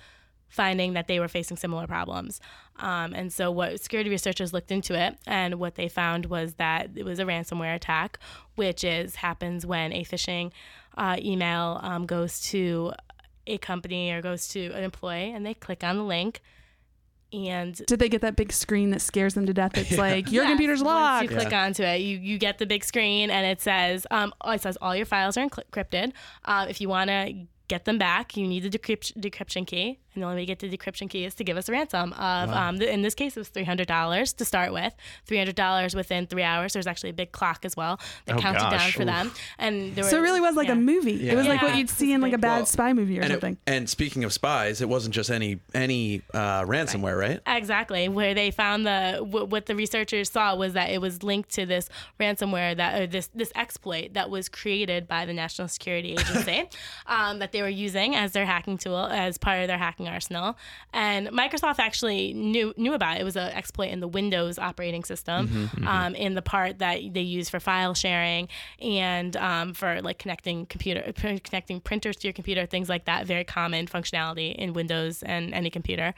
finding 0.48 0.92
that 0.92 1.08
they 1.08 1.18
were 1.18 1.28
facing 1.28 1.56
similar 1.56 1.86
problems. 1.86 2.40
Um, 2.78 3.14
and 3.14 3.32
so, 3.32 3.50
what 3.50 3.80
security 3.80 4.10
researchers 4.10 4.52
looked 4.52 4.70
into 4.70 4.94
it, 4.98 5.16
and 5.26 5.56
what 5.56 5.74
they 5.74 5.88
found 5.88 6.26
was 6.26 6.54
that 6.54 6.90
it 6.94 7.04
was 7.04 7.18
a 7.18 7.24
ransomware 7.24 7.74
attack, 7.74 8.18
which 8.54 8.84
is 8.84 9.16
happens 9.16 9.66
when 9.66 9.92
a 9.92 10.04
phishing 10.04 10.52
uh, 10.96 11.16
email 11.18 11.80
um, 11.82 12.06
goes 12.06 12.40
to 12.50 12.92
a 13.46 13.58
company 13.58 14.10
or 14.10 14.22
goes 14.22 14.48
to 14.48 14.70
an 14.72 14.84
employee 14.84 15.32
and 15.32 15.44
they 15.44 15.54
click 15.54 15.82
on 15.82 15.96
the 15.96 16.04
link 16.04 16.40
and 17.32 17.80
did 17.86 17.98
they 17.98 18.08
get 18.08 18.20
that 18.20 18.36
big 18.36 18.52
screen 18.52 18.90
that 18.90 19.00
scares 19.00 19.34
them 19.34 19.46
to 19.46 19.54
death 19.54 19.76
it's 19.76 19.90
yeah. 19.92 19.98
like 19.98 20.30
your 20.30 20.44
yes, 20.44 20.50
computer's 20.50 20.82
locked 20.82 21.22
once 21.22 21.30
you 21.30 21.36
click 21.38 21.50
yeah. 21.50 21.64
onto 21.64 21.82
it 21.82 22.00
you, 22.00 22.18
you 22.18 22.38
get 22.38 22.58
the 22.58 22.66
big 22.66 22.84
screen 22.84 23.30
and 23.30 23.46
it 23.46 23.60
says 23.60 24.06
um, 24.10 24.32
it 24.46 24.60
says 24.60 24.76
all 24.82 24.94
your 24.94 25.06
files 25.06 25.36
are 25.36 25.48
encrypted 25.48 26.12
um, 26.44 26.68
if 26.68 26.80
you 26.80 26.88
want 26.88 27.08
to 27.08 27.46
get 27.72 27.84
them 27.84 27.98
back 27.98 28.36
you 28.36 28.46
need 28.46 28.62
the 28.62 28.78
decrypt- 28.78 29.14
decryption 29.18 29.66
key 29.66 29.98
and 30.14 30.22
the 30.22 30.26
only 30.26 30.42
way 30.42 30.46
to 30.46 30.46
get 30.46 30.58
the 30.58 30.76
decryption 30.76 31.08
key 31.08 31.24
is 31.24 31.34
to 31.36 31.44
give 31.44 31.56
us 31.56 31.68
a 31.68 31.72
ransom 31.72 32.12
of, 32.12 32.50
wow. 32.50 32.68
um, 32.68 32.80
in 32.82 33.02
this 33.02 33.14
case, 33.14 33.36
it 33.36 33.40
was 33.40 33.48
$300 33.48 34.36
to 34.36 34.44
start 34.44 34.72
with. 34.72 34.94
$300 35.26 35.94
within 35.94 36.26
three 36.26 36.42
hours. 36.42 36.74
There's 36.74 36.86
actually 36.86 37.10
a 37.10 37.14
big 37.14 37.32
clock 37.32 37.64
as 37.64 37.76
well 37.76 37.98
that 38.26 38.36
oh, 38.36 38.38
counted 38.38 38.60
gosh. 38.60 38.70
down 38.70 38.90
for 38.92 39.02
Oof. 39.02 39.06
them. 39.06 39.30
And 39.58 40.04
so 40.04 40.18
it 40.18 40.20
really 40.20 40.40
was 40.40 40.54
like 40.54 40.66
yeah. 40.66 40.74
a 40.74 40.76
movie. 40.76 41.12
Yeah. 41.12 41.32
It 41.32 41.36
was 41.36 41.46
yeah. 41.46 41.52
like 41.52 41.62
what 41.62 41.76
you'd 41.76 41.88
see 41.88 42.12
in 42.12 42.20
like 42.20 42.34
a 42.34 42.38
bad 42.38 42.58
well, 42.58 42.66
spy 42.66 42.92
movie 42.92 43.18
or 43.18 43.22
and 43.22 43.30
something. 43.32 43.54
It, 43.54 43.70
and 43.72 43.88
speaking 43.88 44.24
of 44.24 44.32
spies, 44.32 44.82
it 44.82 44.88
wasn't 44.88 45.14
just 45.14 45.30
any 45.30 45.60
any 45.74 46.22
uh, 46.34 46.62
ransomware, 46.64 47.18
right. 47.18 47.40
right? 47.46 47.56
Exactly. 47.56 48.08
Where 48.08 48.34
they 48.34 48.50
found 48.50 48.86
the 48.86 49.18
w- 49.20 49.46
what 49.46 49.66
the 49.66 49.74
researchers 49.74 50.30
saw 50.30 50.54
was 50.54 50.74
that 50.74 50.90
it 50.90 51.00
was 51.00 51.22
linked 51.22 51.50
to 51.54 51.64
this 51.64 51.88
ransomware 52.20 52.76
that 52.76 53.00
or 53.00 53.06
this 53.06 53.28
this 53.34 53.52
exploit 53.54 54.12
that 54.12 54.28
was 54.28 54.48
created 54.48 55.08
by 55.08 55.24
the 55.24 55.32
National 55.32 55.68
Security 55.68 56.12
Agency 56.12 56.68
um, 57.06 57.38
that 57.38 57.52
they 57.52 57.61
were 57.62 57.68
using 57.68 58.14
as 58.14 58.32
their 58.32 58.44
hacking 58.46 58.78
tool 58.78 59.06
as 59.06 59.38
part 59.38 59.60
of 59.62 59.68
their 59.68 59.78
hacking 59.78 60.08
arsenal. 60.08 60.56
And 60.92 61.28
Microsoft 61.28 61.78
actually 61.78 62.32
knew 62.34 62.74
knew 62.76 62.92
about 62.94 63.16
it. 63.16 63.20
It 63.22 63.24
was 63.24 63.36
an 63.36 63.50
exploit 63.52 63.90
in 63.90 64.00
the 64.00 64.08
Windows 64.08 64.58
operating 64.58 65.04
system, 65.04 65.48
mm-hmm, 65.48 65.64
mm-hmm. 65.64 65.88
Um, 65.88 66.14
in 66.14 66.34
the 66.34 66.42
part 66.42 66.78
that 66.78 67.00
they 67.12 67.20
use 67.20 67.48
for 67.48 67.60
file 67.60 67.94
sharing 67.94 68.48
and 68.80 69.36
um, 69.36 69.74
for 69.74 70.02
like 70.02 70.18
connecting 70.18 70.66
computer 70.66 71.12
connecting 71.44 71.80
printers 71.80 72.16
to 72.16 72.28
your 72.28 72.32
computer, 72.32 72.66
things 72.66 72.88
like 72.88 73.06
that. 73.06 73.26
Very 73.26 73.44
common 73.44 73.86
functionality 73.86 74.54
in 74.54 74.72
Windows 74.72 75.22
and 75.22 75.54
any 75.54 75.70
computer. 75.70 76.14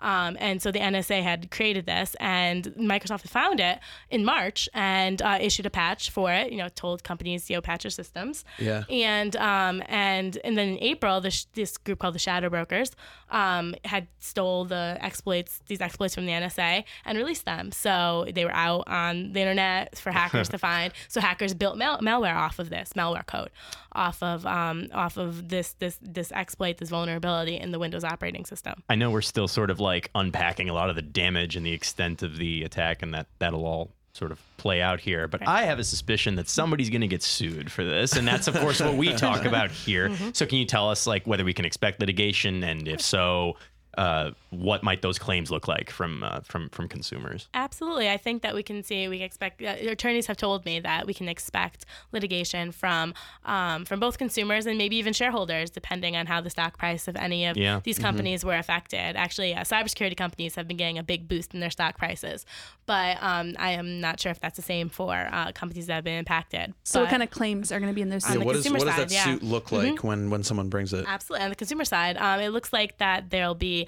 Um, 0.00 0.36
and 0.38 0.62
so 0.62 0.70
the 0.70 0.78
NSA 0.78 1.22
had 1.22 1.50
created 1.50 1.86
this, 1.86 2.14
and 2.20 2.64
Microsoft 2.78 3.28
found 3.28 3.60
it 3.60 3.78
in 4.10 4.24
March 4.24 4.68
and 4.74 5.20
uh, 5.20 5.38
issued 5.40 5.66
a 5.66 5.70
patch 5.70 6.10
for 6.10 6.32
it. 6.32 6.52
You 6.52 6.58
know, 6.58 6.68
told 6.68 7.02
companies, 7.04 7.48
know, 7.56 7.60
patch 7.60 7.84
your 7.84 7.90
systems. 7.90 8.44
Yeah. 8.58 8.84
And 8.88 9.34
um, 9.36 9.82
and 9.86 10.38
and 10.44 10.56
then 10.56 10.68
in 10.68 10.78
April, 10.78 11.20
this 11.20 11.46
this 11.54 11.76
group 11.76 11.98
called 11.98 12.14
the 12.14 12.20
Shadow 12.20 12.48
Brokers 12.48 12.92
um, 13.30 13.74
had 13.84 14.06
stole 14.20 14.64
the 14.64 14.96
exploits, 15.00 15.60
these 15.66 15.80
exploits 15.80 16.14
from 16.14 16.26
the 16.26 16.32
NSA, 16.32 16.84
and 17.04 17.18
released 17.18 17.44
them. 17.44 17.72
So 17.72 18.26
they 18.32 18.44
were 18.44 18.54
out 18.54 18.84
on 18.86 19.32
the 19.32 19.40
internet 19.40 19.98
for 19.98 20.10
hackers 20.10 20.48
to 20.50 20.58
find. 20.58 20.92
So 21.08 21.20
hackers 21.20 21.54
built 21.54 21.76
mal- 21.76 22.00
malware 22.00 22.36
off 22.36 22.58
of 22.58 22.70
this 22.70 22.92
malware 22.94 23.26
code, 23.26 23.50
off 23.92 24.22
of 24.22 24.46
um, 24.46 24.88
off 24.92 25.16
of 25.16 25.48
this 25.48 25.74
this 25.78 25.98
this 26.00 26.32
exploit, 26.32 26.78
this 26.78 26.90
vulnerability 26.90 27.56
in 27.56 27.72
the 27.72 27.78
Windows 27.78 28.04
operating 28.04 28.44
system. 28.44 28.82
I 28.88 28.94
know 28.94 29.10
we're 29.10 29.22
still 29.22 29.48
sort 29.48 29.70
of 29.70 29.80
like 29.80 29.87
unpacking 30.14 30.68
a 30.68 30.74
lot 30.74 30.90
of 30.90 30.96
the 30.96 31.02
damage 31.02 31.56
and 31.56 31.64
the 31.64 31.72
extent 31.72 32.22
of 32.22 32.36
the 32.36 32.62
attack, 32.64 33.02
and 33.02 33.14
that 33.14 33.26
that'll 33.38 33.66
all 33.66 33.90
sort 34.12 34.32
of 34.32 34.40
play 34.56 34.82
out 34.82 35.00
here. 35.00 35.28
But 35.28 35.46
I 35.46 35.64
have 35.64 35.78
a 35.78 35.84
suspicion 35.84 36.34
that 36.36 36.48
somebody's 36.48 36.90
going 36.90 37.02
to 37.02 37.06
get 37.06 37.22
sued 37.22 37.70
for 37.70 37.84
this, 37.84 38.16
and 38.16 38.26
that's 38.26 38.48
of 38.48 38.56
course 38.56 38.80
what 38.80 38.94
we 38.94 39.12
talk 39.14 39.44
about 39.44 39.70
here. 39.70 40.08
Mm-hmm. 40.08 40.30
So 40.32 40.46
can 40.46 40.58
you 40.58 40.64
tell 40.66 40.90
us 40.90 41.06
like 41.06 41.26
whether 41.26 41.44
we 41.44 41.54
can 41.54 41.64
expect 41.64 42.00
litigation, 42.00 42.62
and 42.64 42.88
if 42.88 43.00
so, 43.00 43.56
uh, 43.96 44.32
what 44.50 44.82
might 44.82 45.02
those 45.02 45.18
claims 45.18 45.50
look 45.50 45.68
like 45.68 45.90
from 45.90 46.22
uh, 46.22 46.40
from 46.40 46.68
from 46.70 46.88
consumers? 46.88 47.48
Absolutely, 47.54 48.08
I 48.08 48.16
think 48.16 48.42
that 48.42 48.54
we 48.54 48.62
can 48.62 48.82
see 48.82 49.08
we 49.08 49.20
expect 49.20 49.62
uh, 49.62 49.74
attorneys 49.80 50.26
have 50.26 50.36
told 50.36 50.64
me 50.64 50.80
that 50.80 51.06
we 51.06 51.14
can 51.14 51.28
expect 51.28 51.84
litigation 52.12 52.72
from 52.72 53.14
um, 53.44 53.84
from 53.84 54.00
both 54.00 54.18
consumers 54.18 54.66
and 54.66 54.78
maybe 54.78 54.96
even 54.96 55.12
shareholders, 55.12 55.70
depending 55.70 56.16
on 56.16 56.26
how 56.26 56.40
the 56.40 56.50
stock 56.50 56.78
price 56.78 57.08
of 57.08 57.16
any 57.16 57.46
of 57.46 57.56
yeah. 57.56 57.80
these 57.84 57.96
mm-hmm. 57.96 58.04
companies 58.04 58.40
mm-hmm. 58.40 58.48
were 58.48 58.56
affected. 58.56 59.16
Actually, 59.16 59.54
uh, 59.54 59.60
cybersecurity 59.60 60.16
companies 60.16 60.54
have 60.54 60.66
been 60.66 60.76
getting 60.76 60.98
a 60.98 61.02
big 61.02 61.28
boost 61.28 61.52
in 61.52 61.60
their 61.60 61.70
stock 61.70 61.98
prices, 61.98 62.46
but 62.86 63.18
um, 63.20 63.54
I 63.58 63.72
am 63.72 64.00
not 64.00 64.18
sure 64.18 64.32
if 64.32 64.40
that's 64.40 64.56
the 64.56 64.62
same 64.62 64.88
for 64.88 65.28
uh, 65.30 65.52
companies 65.52 65.86
that 65.88 65.94
have 65.94 66.04
been 66.04 66.18
impacted. 66.18 66.72
So, 66.84 67.00
but 67.00 67.04
what 67.04 67.10
kind 67.10 67.22
of 67.22 67.30
claims 67.30 67.70
are 67.70 67.80
going 67.80 67.90
to 67.90 67.94
be 67.94 68.02
in 68.02 68.08
those? 68.08 68.28
Yeah, 68.28 68.38
what, 68.38 68.56
is, 68.56 68.70
what 68.70 68.80
does 68.80 68.96
that 68.96 69.10
yeah. 69.10 69.24
suit 69.24 69.42
look 69.42 69.72
like 69.72 69.94
mm-hmm. 69.94 70.06
when 70.06 70.30
when 70.30 70.42
someone 70.42 70.70
brings 70.70 70.94
it? 70.94 71.04
Absolutely, 71.06 71.44
on 71.44 71.50
the 71.50 71.56
consumer 71.56 71.84
side, 71.84 72.16
um, 72.16 72.40
it 72.40 72.48
looks 72.48 72.72
like 72.72 72.96
that 72.98 73.28
there'll 73.28 73.54
be 73.54 73.86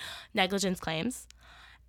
negligence 0.51 0.81
claims. 0.81 1.27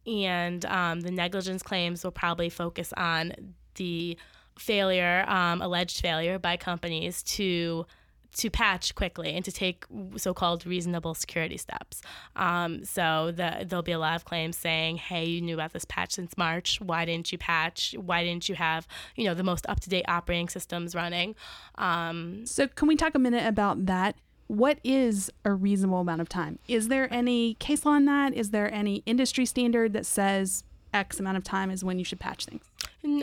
And 0.06 0.65
um, 0.65 1.02
the 1.02 1.12
negligence 1.12 1.63
claims 1.63 2.04
will 2.04 2.12
probably 2.12 2.50
focus 2.50 2.93
on 2.95 3.34
the 3.76 4.17
failure, 4.58 5.26
um, 5.28 5.62
alleged 5.62 6.02
failure 6.02 6.38
by 6.39 6.58
companies 6.58 7.24
to 7.24 7.86
to 8.34 8.50
patch 8.50 8.95
quickly 8.95 9.36
and 9.36 9.43
to 9.43 9.52
take 9.52 9.84
so-called 10.15 10.65
reasonable 10.65 11.13
security 11.13 11.58
steps. 11.58 12.02
Um, 12.38 12.86
so 12.86 13.34
the, 13.36 13.65
there'll 13.67 13.84
be 13.84 13.91
a 13.91 14.00
lot 14.00 14.15
of 14.15 14.24
claims 14.24 14.56
saying, 14.58 14.97
"Hey, 14.97 15.26
you 15.26 15.41
knew 15.41 15.56
about 15.56 15.74
this 15.74 15.84
patch 15.84 16.13
since 16.13 16.38
March. 16.38 16.80
Why 16.80 17.04
didn't 17.04 17.34
you 17.34 17.38
patch? 17.38 17.93
Why 18.00 18.24
didn't 18.24 18.47
you 18.47 18.56
have 18.56 18.88
you 19.17 19.26
know 19.26 19.34
the 19.34 19.43
most 19.43 19.65
up-to-date 19.67 20.06
operating 20.08 20.47
systems 20.47 20.95
running?" 20.95 21.36
Um, 21.76 22.45
so 22.45 22.67
can 22.67 22.88
we 22.88 22.95
talk 22.95 23.15
a 23.15 23.19
minute 23.19 23.45
about 23.45 23.86
that? 23.88 24.15
What 24.52 24.80
is 24.84 25.32
a 25.46 25.54
reasonable 25.54 26.02
amount 26.02 26.20
of 26.20 26.28
time? 26.28 26.60
Is 26.68 26.90
there 26.90 27.12
any 27.12 27.54
case 27.54 27.86
law 27.86 27.94
on 27.94 28.04
that? 28.04 28.34
Is 28.34 28.50
there 28.50 28.72
any 28.74 29.02
industry 29.06 29.46
standard 29.46 29.94
that 29.94 30.06
says 30.06 30.66
X 30.94 31.22
amount 31.22 31.38
of 31.38 31.46
time 31.46 31.72
is 31.72 31.86
when 31.86 31.98
you 31.98 32.04
should 32.04 32.20
patch 32.20 32.48
things? 32.48 32.66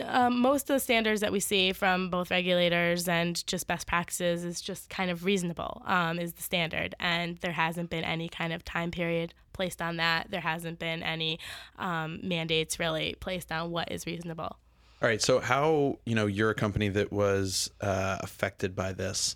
Um, 0.05 0.41
most 0.41 0.71
of 0.71 0.75
the 0.75 0.79
standards 0.79 1.21
that 1.21 1.31
we 1.31 1.39
see 1.39 1.71
from 1.71 2.09
both 2.09 2.31
regulators 2.31 3.07
and 3.07 3.45
just 3.45 3.67
best 3.67 3.85
practices 3.85 4.43
is 4.43 4.59
just 4.59 4.89
kind 4.89 5.11
of 5.11 5.23
reasonable, 5.23 5.83
um, 5.85 6.17
is 6.17 6.33
the 6.33 6.41
standard. 6.41 6.95
And 6.99 7.37
there 7.37 7.51
hasn't 7.51 7.91
been 7.91 8.03
any 8.03 8.27
kind 8.27 8.51
of 8.51 8.65
time 8.65 8.89
period 8.89 9.35
placed 9.53 9.83
on 9.83 9.97
that. 9.97 10.31
There 10.31 10.41
hasn't 10.41 10.79
been 10.79 11.03
any 11.03 11.37
um, 11.77 12.21
mandates 12.23 12.79
really 12.79 13.15
placed 13.19 13.51
on 13.51 13.69
what 13.69 13.91
is 13.91 14.07
reasonable. 14.07 14.57
All 15.01 15.07
right. 15.07 15.21
So, 15.21 15.39
how, 15.39 15.99
you 16.07 16.15
know, 16.15 16.25
you're 16.25 16.49
a 16.49 16.55
company 16.55 16.89
that 16.89 17.11
was 17.11 17.69
uh, 17.81 18.17
affected 18.21 18.75
by 18.75 18.93
this 18.93 19.35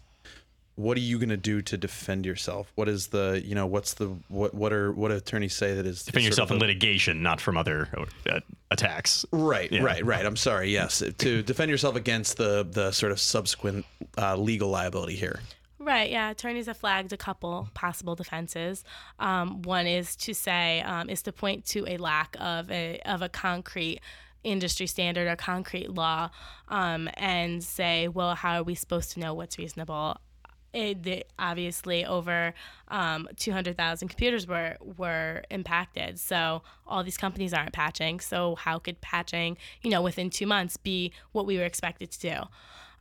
what 0.75 0.97
are 0.97 1.01
you 1.01 1.17
going 1.19 1.29
to 1.29 1.37
do 1.37 1.61
to 1.61 1.77
defend 1.77 2.25
yourself? 2.25 2.71
What 2.75 2.89
is 2.89 3.07
the, 3.07 3.41
you 3.45 3.55
know, 3.55 3.67
what's 3.67 3.93
the, 3.93 4.07
what, 4.27 4.53
what 4.53 4.73
are, 4.73 4.91
what 4.91 5.11
attorneys 5.11 5.55
say 5.55 5.75
that 5.75 5.85
is 5.85 6.03
defend 6.03 6.25
yourself 6.25 6.51
in 6.51 6.59
litigation, 6.59 7.21
not 7.21 7.39
from 7.39 7.57
other 7.57 7.89
uh, 8.29 8.39
attacks. 8.71 9.25
Right, 9.31 9.71
yeah. 9.71 9.83
right, 9.83 10.03
right. 10.03 10.25
I'm 10.25 10.35
sorry. 10.35 10.71
Yes, 10.71 11.03
to 11.17 11.43
defend 11.43 11.71
yourself 11.71 11.95
against 11.95 12.37
the 12.37 12.67
the 12.69 12.91
sort 12.91 13.11
of 13.11 13.19
subsequent 13.19 13.85
uh, 14.17 14.35
legal 14.35 14.69
liability 14.69 15.15
here. 15.15 15.39
Right, 15.79 16.09
yeah. 16.09 16.31
Attorneys 16.31 16.67
have 16.67 16.77
flagged 16.77 17.11
a 17.11 17.17
couple 17.17 17.69
possible 17.73 18.15
defenses. 18.15 18.85
Um, 19.19 19.61
one 19.63 19.85
is 19.85 20.15
to 20.17 20.33
say, 20.33 20.81
um, 20.81 21.09
is 21.09 21.21
to 21.23 21.33
point 21.33 21.65
to 21.67 21.85
a 21.87 21.97
lack 21.97 22.37
of 22.39 22.71
a, 22.71 22.99
of 23.05 23.21
a 23.21 23.27
concrete 23.27 23.99
industry 24.45 24.87
standard 24.87 25.27
or 25.27 25.35
concrete 25.35 25.89
law 25.89 26.29
um, 26.69 27.09
and 27.15 27.63
say, 27.63 28.07
well, 28.07 28.35
how 28.35 28.59
are 28.59 28.63
we 28.63 28.75
supposed 28.75 29.11
to 29.11 29.19
know 29.19 29.33
what's 29.33 29.57
reasonable? 29.57 30.17
It, 30.73 31.31
obviously 31.37 32.05
over 32.05 32.53
um, 32.87 33.27
200,000 33.37 34.07
computers 34.07 34.47
were 34.47 34.77
were 34.97 35.43
impacted. 35.49 36.19
So 36.19 36.63
all 36.87 37.03
these 37.03 37.17
companies 37.17 37.53
aren't 37.53 37.73
patching. 37.73 38.19
So 38.19 38.55
how 38.55 38.79
could 38.79 38.99
patching, 39.01 39.57
you 39.81 39.91
know, 39.91 40.01
within 40.01 40.29
two 40.29 40.47
months 40.47 40.77
be 40.77 41.13
what 41.31 41.45
we 41.45 41.57
were 41.57 41.65
expected 41.65 42.11
to 42.11 42.19
do? 42.19 42.35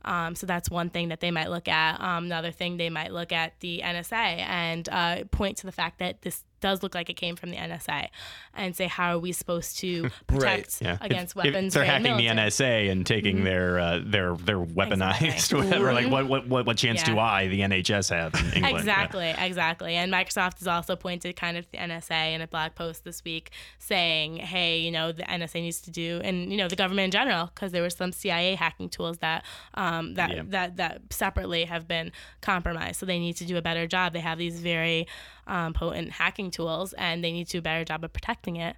Um, 0.05 0.35
so 0.35 0.45
that's 0.45 0.69
one 0.69 0.89
thing 0.89 1.09
that 1.09 1.21
they 1.21 1.31
might 1.31 1.49
look 1.49 1.67
at. 1.67 1.99
Um, 2.01 2.25
another 2.25 2.51
thing 2.51 2.77
they 2.77 2.89
might 2.89 3.13
look 3.13 3.31
at 3.31 3.59
the 3.61 3.81
NSA 3.83 4.13
and 4.13 4.89
uh, 4.89 5.23
point 5.31 5.57
to 5.57 5.65
the 5.65 5.71
fact 5.71 5.99
that 5.99 6.21
this 6.21 6.43
does 6.63 6.81
look 6.81 6.95
like 6.95 7.09
it 7.09 7.13
came 7.17 7.35
from 7.35 7.51
the 7.51 7.57
NSA, 7.57 8.07
and 8.55 8.75
say 8.75 8.87
how 8.87 9.15
are 9.15 9.19
we 9.19 9.31
supposed 9.31 9.77
to 9.79 10.09
protect 10.27 10.81
Yeah. 10.81 10.97
against 11.01 11.35
If- 11.37 11.45
if 11.45 11.53
weapons? 11.53 11.73
they're 11.75 11.83
grade 11.83 12.05
hacking 12.07 12.17
the? 12.17 12.27
NSA 12.27 12.89
and 12.91 13.05
taking 13.05 13.43
their 13.43 13.79
uh, 13.79 13.99
their 14.03 14.35
their 14.35 14.57
weaponized 14.59 15.21
Exactly. 15.21 15.61
whatever. 15.67 15.93
Like 15.93 16.09
what 16.09 16.27
what 16.27 16.47
what, 16.47 16.65
what 16.65 16.77
chance 16.77 17.03
do 17.03 17.19
I, 17.19 17.47
the 17.47 17.59
NHS, 17.61 18.09
have 18.09 18.33
in 18.33 18.39
England? 18.63 18.63
Yeah. 18.63 18.79
Exactly, 18.79 19.33
exactly. 19.37 19.93
And 19.95 20.11
Microsoft 20.11 20.59
has 20.59 20.67
also 20.67 20.95
pointed 20.95 21.35
kind 21.35 21.57
of 21.57 21.69
the 21.71 21.77
NSA 21.77 22.33
in 22.33 22.41
a 22.41 22.47
blog 22.47 22.73
post 22.75 23.03
this 23.03 23.23
week 23.23 23.51
saying, 23.79 24.37
hey, 24.37 24.79
you 24.79 24.91
know, 24.91 25.11
the 25.11 25.23
NSA 25.23 25.55
needs 25.61 25.81
to 25.81 25.91
do, 25.91 26.21
and, 26.23 26.49
you 26.51 26.57
know, 26.57 26.67
the 26.67 26.75
government 26.75 27.05
in 27.05 27.11
general, 27.11 27.51
because 27.53 27.71
there 27.71 27.81
were 27.81 27.89
some 27.89 28.11
CIA 28.11 28.55
hacking 28.55 28.89
tools 28.89 29.17
that, 29.17 29.43
um, 29.73 30.13
that, 30.15 30.29
Yeah. 30.35 30.43
that, 30.47 30.77
that 30.77 31.01
separately 31.11 31.65
have 31.65 31.87
been 31.87 32.11
compromised. 32.41 32.99
So 32.99 33.05
they 33.05 33.19
need 33.19 33.33
to 33.37 33.45
do 33.45 33.57
a 33.57 33.61
better 33.61 33.85
job. 33.87 34.13
They 34.13 34.19
have 34.21 34.37
these 34.37 34.59
very 34.59 35.07
um, 35.47 35.73
potent 35.73 36.11
hacking 36.11 36.51
tools 36.51 36.93
and 36.93 37.23
they 37.23 37.31
need 37.31 37.47
to 37.47 37.53
do 37.53 37.57
a 37.59 37.61
better 37.61 37.83
job 37.85 38.03
of 38.03 38.13
protecting 38.13 38.55
it. 38.57 38.75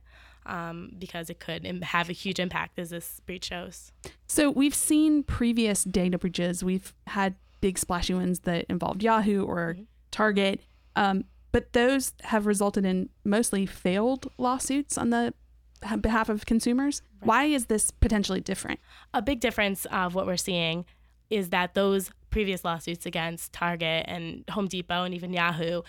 Um, 0.47 0.91
because 0.99 1.31
it 1.31 1.39
could 1.39 1.65
im- 1.65 1.81
have 1.81 2.07
a 2.07 2.13
huge 2.13 2.39
impact, 2.39 2.77
as 2.77 2.91
this 2.91 3.19
breach 3.25 3.45
shows. 3.45 3.91
So 4.27 4.51
we've 4.51 4.75
seen 4.75 5.23
previous 5.23 5.83
data 5.83 6.19
breaches. 6.19 6.63
We've 6.63 6.93
had 7.07 7.33
big 7.61 7.79
splashy 7.79 8.13
ones 8.13 8.41
that 8.41 8.65
involved 8.69 9.01
Yahoo 9.01 9.43
or 9.43 9.75
Target, 10.11 10.61
um, 10.95 11.23
but 11.51 11.73
those 11.73 12.13
have 12.25 12.45
resulted 12.45 12.85
in 12.85 13.09
mostly 13.23 13.65
failed 13.65 14.31
lawsuits 14.37 14.99
on 14.99 15.09
the 15.09 15.33
behalf 15.99 16.29
of 16.29 16.45
consumers. 16.45 17.01
Why 17.21 17.45
is 17.45 17.65
this 17.65 17.89
potentially 17.89 18.41
different? 18.41 18.79
a 19.15 19.23
big 19.23 19.39
difference 19.39 19.85
of 19.85 20.13
what 20.13 20.27
we're 20.27 20.37
seeing 20.37 20.85
is 21.31 21.49
that 21.49 21.73
those 21.73 22.11
previous 22.29 22.63
lawsuits 22.63 23.05
against 23.05 23.51
Target 23.53 24.05
and 24.07 24.43
Home 24.51 24.67
Depot 24.67 25.05
and 25.05 25.13
even 25.15 25.33
Yahoo 25.33 25.81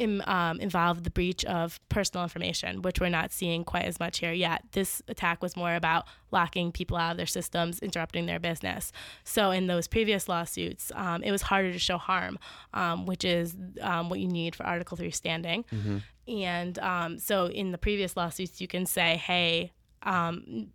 im, 0.00 0.22
um, 0.22 0.58
involved 0.60 1.04
the 1.04 1.10
breach 1.10 1.44
of 1.44 1.78
personal 1.88 2.24
information, 2.24 2.82
which 2.82 3.00
we're 3.00 3.10
not 3.10 3.30
seeing 3.32 3.64
quite 3.64 3.84
as 3.84 4.00
much 4.00 4.18
here 4.18 4.32
yet. 4.32 4.62
This 4.72 5.02
attack 5.08 5.42
was 5.42 5.56
more 5.56 5.74
about 5.74 6.06
locking 6.32 6.72
people 6.72 6.96
out 6.96 7.12
of 7.12 7.16
their 7.16 7.26
systems, 7.26 7.78
interrupting 7.80 8.26
their 8.26 8.40
business. 8.40 8.92
So 9.24 9.50
in 9.50 9.66
those 9.66 9.86
previous 9.86 10.28
lawsuits, 10.28 10.90
um, 10.94 11.22
it 11.22 11.30
was 11.30 11.42
harder 11.42 11.72
to 11.72 11.78
show 11.78 11.98
harm, 11.98 12.38
um, 12.74 13.06
which 13.06 13.24
is 13.24 13.54
um, 13.82 14.08
what 14.08 14.18
you 14.20 14.28
need 14.28 14.56
for 14.56 14.64
Article 14.64 14.96
3 14.96 15.10
standing. 15.10 15.64
And 16.26 16.78
um, 16.78 17.18
so 17.18 17.46
in 17.46 17.72
the 17.72 17.78
previous 17.78 18.16
lawsuits, 18.16 18.60
you 18.60 18.68
can 18.68 18.86
say, 18.86 19.16
hey, 19.16 19.72
um, 20.02 20.68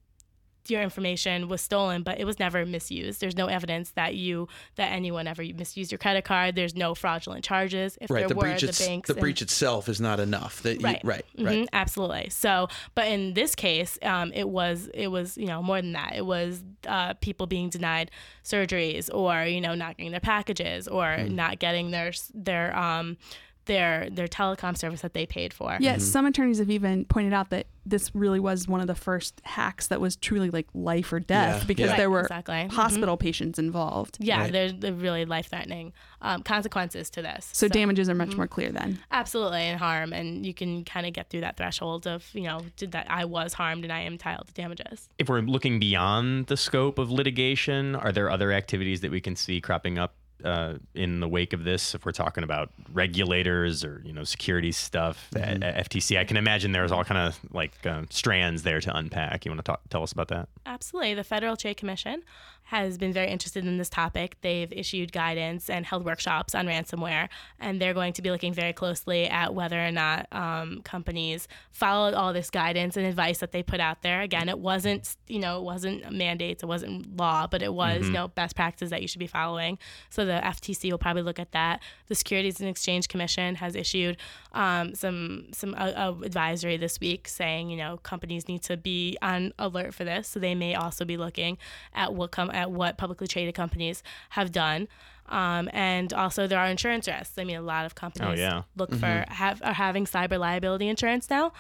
your 0.70 0.82
information 0.82 1.48
was 1.48 1.62
stolen, 1.62 2.04
but 2.04 2.20
it 2.20 2.26
was 2.26 2.40
never 2.40 2.66
misused. 2.66 3.22
There's 3.22 3.36
no 3.36 3.48
evidence 3.48 3.92
that 3.92 4.16
you 4.16 4.48
that 4.76 4.92
anyone 4.92 5.28
ever 5.28 5.44
misused 5.44 5.92
your 5.92 6.00
credit 6.00 6.26
card. 6.26 6.56
There's 6.56 6.76
no 6.76 6.96
fraudulent 6.96 7.44
charges. 7.44 7.98
If 8.02 8.10
Right. 8.10 8.20
there 8.22 8.30
The 8.30 8.36
were, 8.36 8.42
breach, 8.42 8.62
the 8.62 8.86
banks 8.86 9.08
the 9.08 9.14
and- 9.14 9.20
breach 9.22 9.42
itself 9.42 9.88
is 9.90 10.00
not 10.02 10.20
enough. 10.20 10.62
That 10.64 10.80
you, 10.82 10.86
Right. 10.86 11.02
right. 11.04 11.26
Right. 11.38 11.60
Mhm, 11.64 11.68
absolutely. 11.74 12.30
So, 12.30 12.68
but 12.96 13.08
in 13.08 13.34
this 13.34 13.56
case, 13.56 13.98
um, 14.04 14.32
it 14.34 14.48
was 14.50 14.88
it 14.94 15.08
was 15.08 15.38
you 15.38 15.48
know 15.48 15.62
more 15.62 15.82
than 15.82 15.94
that. 15.94 16.14
It 16.16 16.26
was 16.26 16.64
uh, 16.88 17.14
people 17.16 17.48
being 17.48 17.70
denied 17.70 18.12
surgeries, 18.44 19.10
or 19.14 19.44
you 19.46 19.62
know 19.62 19.76
not 19.76 19.98
getting 19.98 20.12
their 20.12 20.20
packages, 20.20 20.88
or 20.88 21.16
Hmm. 21.18 21.36
not 21.36 21.60
getting 21.60 21.92
their 21.92 22.12
their 22.34 22.78
um 22.78 23.18
their 23.66 24.10
their 24.10 24.28
telecom 24.28 24.78
service 24.78 25.02
that 25.02 25.14
they 25.14 25.26
paid 25.26 25.54
for. 25.54 25.78
Yes, 25.80 26.04
some 26.04 26.26
attorneys 26.26 26.60
have 26.60 26.70
even 26.70 27.06
pointed 27.06 27.34
out 27.34 27.50
that 27.50 27.68
this 27.88 28.10
really 28.16 28.40
was 28.40 28.68
one 28.68 28.82
of 28.82 28.88
the 28.88 28.96
first 28.96 29.40
hacks 29.44 29.88
that 29.88 30.02
was 30.02 30.16
truly 30.16 30.50
like 30.50 30.66
life 30.74 31.14
or 31.14 31.20
death 31.20 31.62
Yeah, 31.62 31.68
because 31.68 31.90
yeah. 31.92 31.98
there 31.98 32.10
were 32.10 32.22
Exactly. 32.22 32.56
Mhm. 32.56 32.72
hospital 32.72 33.16
patients 33.16 33.60
involved. 33.60 34.18
Yeah, 34.20 34.40
Right. 34.42 34.52
there's 34.52 34.74
the 34.74 34.92
really 34.94 35.26
life 35.26 35.50
threatening 35.50 35.94
um, 36.22 36.42
consequences 36.42 37.12
to 37.12 37.22
this. 37.22 37.48
So, 37.54 37.68
damages 37.68 38.10
are 38.10 38.16
much 38.16 38.36
more 38.36 38.48
clear 38.48 38.72
then. 38.72 39.00
absolutely 39.12 39.62
and 39.62 39.80
harm 39.80 40.14
and 40.14 40.46
you 40.46 40.54
can 40.54 40.84
kind 40.84 41.06
of 41.06 41.14
get 41.14 41.30
through 41.30 41.42
that 41.42 41.58
threshold 41.58 42.08
of 42.08 42.28
you 42.34 42.42
know 42.44 42.62
did 42.78 42.92
that 42.94 43.06
i 43.10 43.24
was 43.26 43.54
harmed 43.54 43.84
and 43.84 43.94
i 43.94 44.00
am 44.00 44.14
entitled 44.14 44.48
to 44.48 44.54
damages 44.54 45.08
If 45.20 45.30
we're 45.30 45.42
looking 45.42 45.80
beyond 45.80 46.48
the 46.48 46.58
scope 46.58 46.98
of 46.98 47.12
litigation, 47.12 47.96
are 47.96 48.12
there 48.12 48.30
other 48.32 48.52
activities 48.52 49.02
that 49.02 49.12
we 49.12 49.22
can 49.22 49.36
see 49.36 49.62
cropping 49.62 49.98
up 50.00 50.16
uh, 50.44 50.76
in 50.94 51.20
the 51.20 51.28
wake 51.28 51.54
of 51.54 51.64
this? 51.64 51.96
If 51.96 52.06
we're 52.06 52.12
talking 52.12 52.44
about 52.44 52.72
regulators 52.92 53.84
or 53.84 54.02
you 54.06 54.14
know 54.14 54.24
security 54.24 54.72
stuff, 54.72 55.30
Mm-hmm. 55.36 55.64
at 55.64 55.90
FTC, 55.90 56.18
I 56.18 56.24
can 56.24 56.38
imagine 56.38 56.72
there's 56.72 56.92
all 56.92 57.04
kind 57.04 57.28
of 57.28 57.40
like 57.54 57.74
uh, 57.86 58.04
strands 58.10 58.64
there 58.64 58.80
to 58.82 58.96
unpack. 58.98 59.46
You 59.46 59.52
want 59.52 59.60
to 59.60 59.64
talk, 59.72 59.82
tell 59.90 60.04
us 60.04 60.12
about 60.12 60.28
that? 60.30 60.50
absolutely 60.66 61.14
the 61.14 61.24
federal 61.24 61.56
trade 61.56 61.78
commission 61.78 62.24
has 62.66 62.98
been 62.98 63.14
very 63.14 63.30
interested 63.30 63.66
in 63.66 63.78
this 63.78 63.90
topic. 63.90 64.38
They've 64.42 64.72
issued 64.74 65.12
guidance 65.12 65.70
and 65.70 65.86
held 65.86 66.04
workshops 66.04 66.56
on 66.56 66.66
ransomware 66.66 67.30
and 67.60 67.80
they're 67.80 67.94
going 67.94 68.14
to 68.14 68.22
be 68.22 68.32
looking 68.32 68.54
very 68.54 68.74
closely 68.74 69.28
at 69.28 69.54
whether 69.54 69.80
or 69.80 69.92
not 69.92 70.28
um, 70.32 70.82
companies 70.84 71.48
followed 71.72 72.16
all 72.16 72.34
this 72.34 72.50
guidance 72.50 72.98
and 72.98 73.06
advice 73.06 73.38
that 73.38 73.52
they 73.52 73.62
put 73.62 73.80
out 73.80 74.02
there. 74.02 74.22
Again 74.22 74.50
it 74.50 74.58
wasn't 74.58 75.16
you 75.28 75.40
know 75.40 75.60
it 75.60 75.64
wasn't 75.64 76.12
mandates 76.12 76.64
it 76.64 76.66
wasn't 76.66 77.16
law 77.16 77.46
but 77.46 77.62
it 77.62 77.74
was 77.74 78.08
you 78.08 78.14
know 78.14 78.30
best 78.30 78.56
practices 78.56 78.90
that 78.90 79.02
you 79.02 79.08
should 79.08 79.20
be 79.20 79.28
following. 79.28 79.78
So 80.10 80.26
the 80.26 80.42
ftc 80.44 80.90
will 80.90 80.98
probably 80.98 81.22
look 81.22 81.40
at 81.40 81.52
that. 81.52 81.82
The 82.08 82.16
securities 82.16 82.60
and 82.60 82.68
exchange 82.70 83.08
commission 83.08 83.56
has 83.56 83.76
issued 83.76 84.18
um, 84.54 84.96
some 84.96 85.48
some 85.54 85.76
uh, 85.76 85.92
uh, 85.96 86.16
advisory 86.24 86.78
this 86.78 87.00
week 87.00 87.28
saying 87.28 87.70
you 87.70 87.78
know 87.78 87.98
companies 87.98 88.48
need 88.48 88.64
to 88.64 88.76
be 88.76 89.18
on 89.22 89.54
alert 89.60 89.94
for 89.94 90.04
this. 90.04 90.28
So 90.30 90.40
they 90.40 90.56
may 90.56 90.74
also 90.74 91.06
be 91.06 91.18
looking 91.18 91.58
at 91.94 92.14
what 92.14 92.32
com- 92.32 92.52
at 92.56 92.72
what 92.72 92.98
publicly 92.98 93.28
traded 93.28 93.54
companies 93.54 94.02
have 94.30 94.52
done 94.52 94.88
um, 95.28 95.70
and 95.74 96.14
also 96.14 96.46
there 96.46 96.60
are 96.60 96.68
insurance 96.68 97.08
risks. 97.08 97.38
I 97.38 97.44
mean, 97.46 97.58
a 97.58 97.62
lot 97.62 97.86
of 97.86 97.96
companies 97.96 98.40
yeah. 98.40 98.64
look 98.76 98.94
for 98.94 99.26
have 99.28 99.62
are 99.64 99.74
having 99.74 100.06
cyber 100.06 100.40
liability 100.40 100.88
insurance 100.88 101.30
now, 101.30 101.52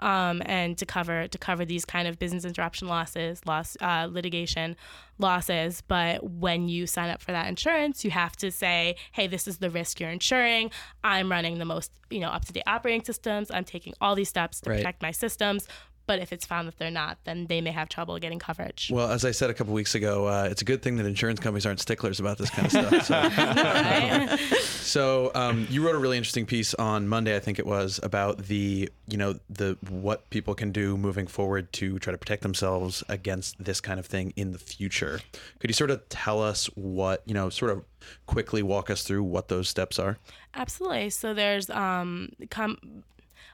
um, 0.00 0.42
and 0.44 0.76
to 0.76 0.84
cover 0.84 1.26
to 1.26 1.38
cover 1.38 1.64
these 1.64 1.86
kind 1.86 2.06
of 2.06 2.18
business 2.18 2.44
interruption 2.44 2.86
losses, 2.86 3.40
loss 3.46 3.78
uh, 3.80 4.08
litigation 4.10 4.76
losses. 5.18 5.82
But 5.88 6.22
when 6.22 6.68
you 6.68 6.86
sign 6.86 7.08
up 7.08 7.22
for 7.22 7.32
that 7.32 7.46
insurance, 7.46 8.04
you 8.04 8.10
have 8.10 8.36
to 8.36 8.50
say, 8.50 8.96
hey, 9.12 9.26
this 9.26 9.48
is 9.48 9.56
the 9.58 9.70
risk 9.70 10.00
you're 10.00 10.10
insuring. 10.10 10.70
I'm 11.02 11.30
running 11.30 11.58
the 11.58 11.64
most 11.64 11.92
you 12.10 12.20
know 12.20 12.28
up 12.28 12.44
to 12.44 12.52
date 12.52 12.64
operating 12.66 13.04
systems. 13.04 13.50
I'm 13.50 13.64
taking 13.64 13.94
all 14.02 14.14
these 14.14 14.28
steps 14.28 14.60
to 14.60 14.70
Right. 14.70 14.76
protect 14.78 15.00
my 15.00 15.12
systems. 15.12 15.66
But 16.06 16.18
if 16.18 16.32
it's 16.32 16.44
found 16.44 16.68
that 16.68 16.78
they're 16.78 16.90
not, 16.90 17.18
then 17.24 17.46
they 17.46 17.60
may 17.60 17.70
have 17.70 17.88
trouble 17.88 18.18
getting 18.18 18.38
coverage. 18.38 18.90
Well, 18.92 19.10
as 19.10 19.24
I 19.24 19.30
said 19.30 19.50
a 19.50 19.54
couple 19.54 19.72
weeks 19.72 19.94
ago, 19.94 20.26
uh, 20.26 20.48
it's 20.50 20.62
a 20.62 20.64
good 20.64 20.82
thing 20.82 20.96
that 20.96 21.06
insurance 21.06 21.40
companies 21.40 21.66
aren't 21.66 21.80
sticklers 21.80 22.20
about 22.20 22.38
this 22.38 22.50
kind 22.50 22.66
of 22.66 22.72
stuff. 22.72 23.06
So, 23.06 23.14
Right? 23.44 24.38
so 24.60 25.30
um, 25.34 25.66
you 25.70 25.84
wrote 25.84 25.94
a 25.94 25.98
really 25.98 26.16
interesting 26.16 26.46
piece 26.46 26.74
on 26.74 27.08
Monday, 27.08 27.36
I 27.36 27.40
think 27.40 27.58
it 27.58 27.66
was, 27.66 28.00
about 28.02 28.38
the 28.38 28.88
you 29.06 29.16
know 29.18 29.38
the 29.50 29.76
what 29.88 30.28
people 30.30 30.54
can 30.54 30.72
do 30.72 30.96
moving 30.96 31.26
forward 31.26 31.72
to 31.74 31.98
try 31.98 32.10
to 32.12 32.18
protect 32.18 32.42
themselves 32.42 33.02
against 33.08 33.62
this 33.62 33.80
kind 33.80 33.98
of 34.00 34.06
thing 34.06 34.32
in 34.36 34.52
the 34.52 34.58
future. 34.58 35.20
Could 35.58 35.70
you 35.70 35.74
sort 35.74 35.90
of 35.90 36.08
tell 36.08 36.42
us 36.42 36.66
what 36.74 37.22
you 37.24 37.34
know, 37.34 37.50
sort 37.50 37.70
of 37.70 37.84
quickly 38.26 38.62
walk 38.62 38.90
us 38.90 39.02
through 39.02 39.22
what 39.22 39.48
those 39.48 39.68
steps 39.68 39.98
are? 39.98 40.18
Absolutely. 40.54 41.10
So 41.10 41.34
there's 41.34 41.70
um, 41.70 42.30
com- 42.50 43.02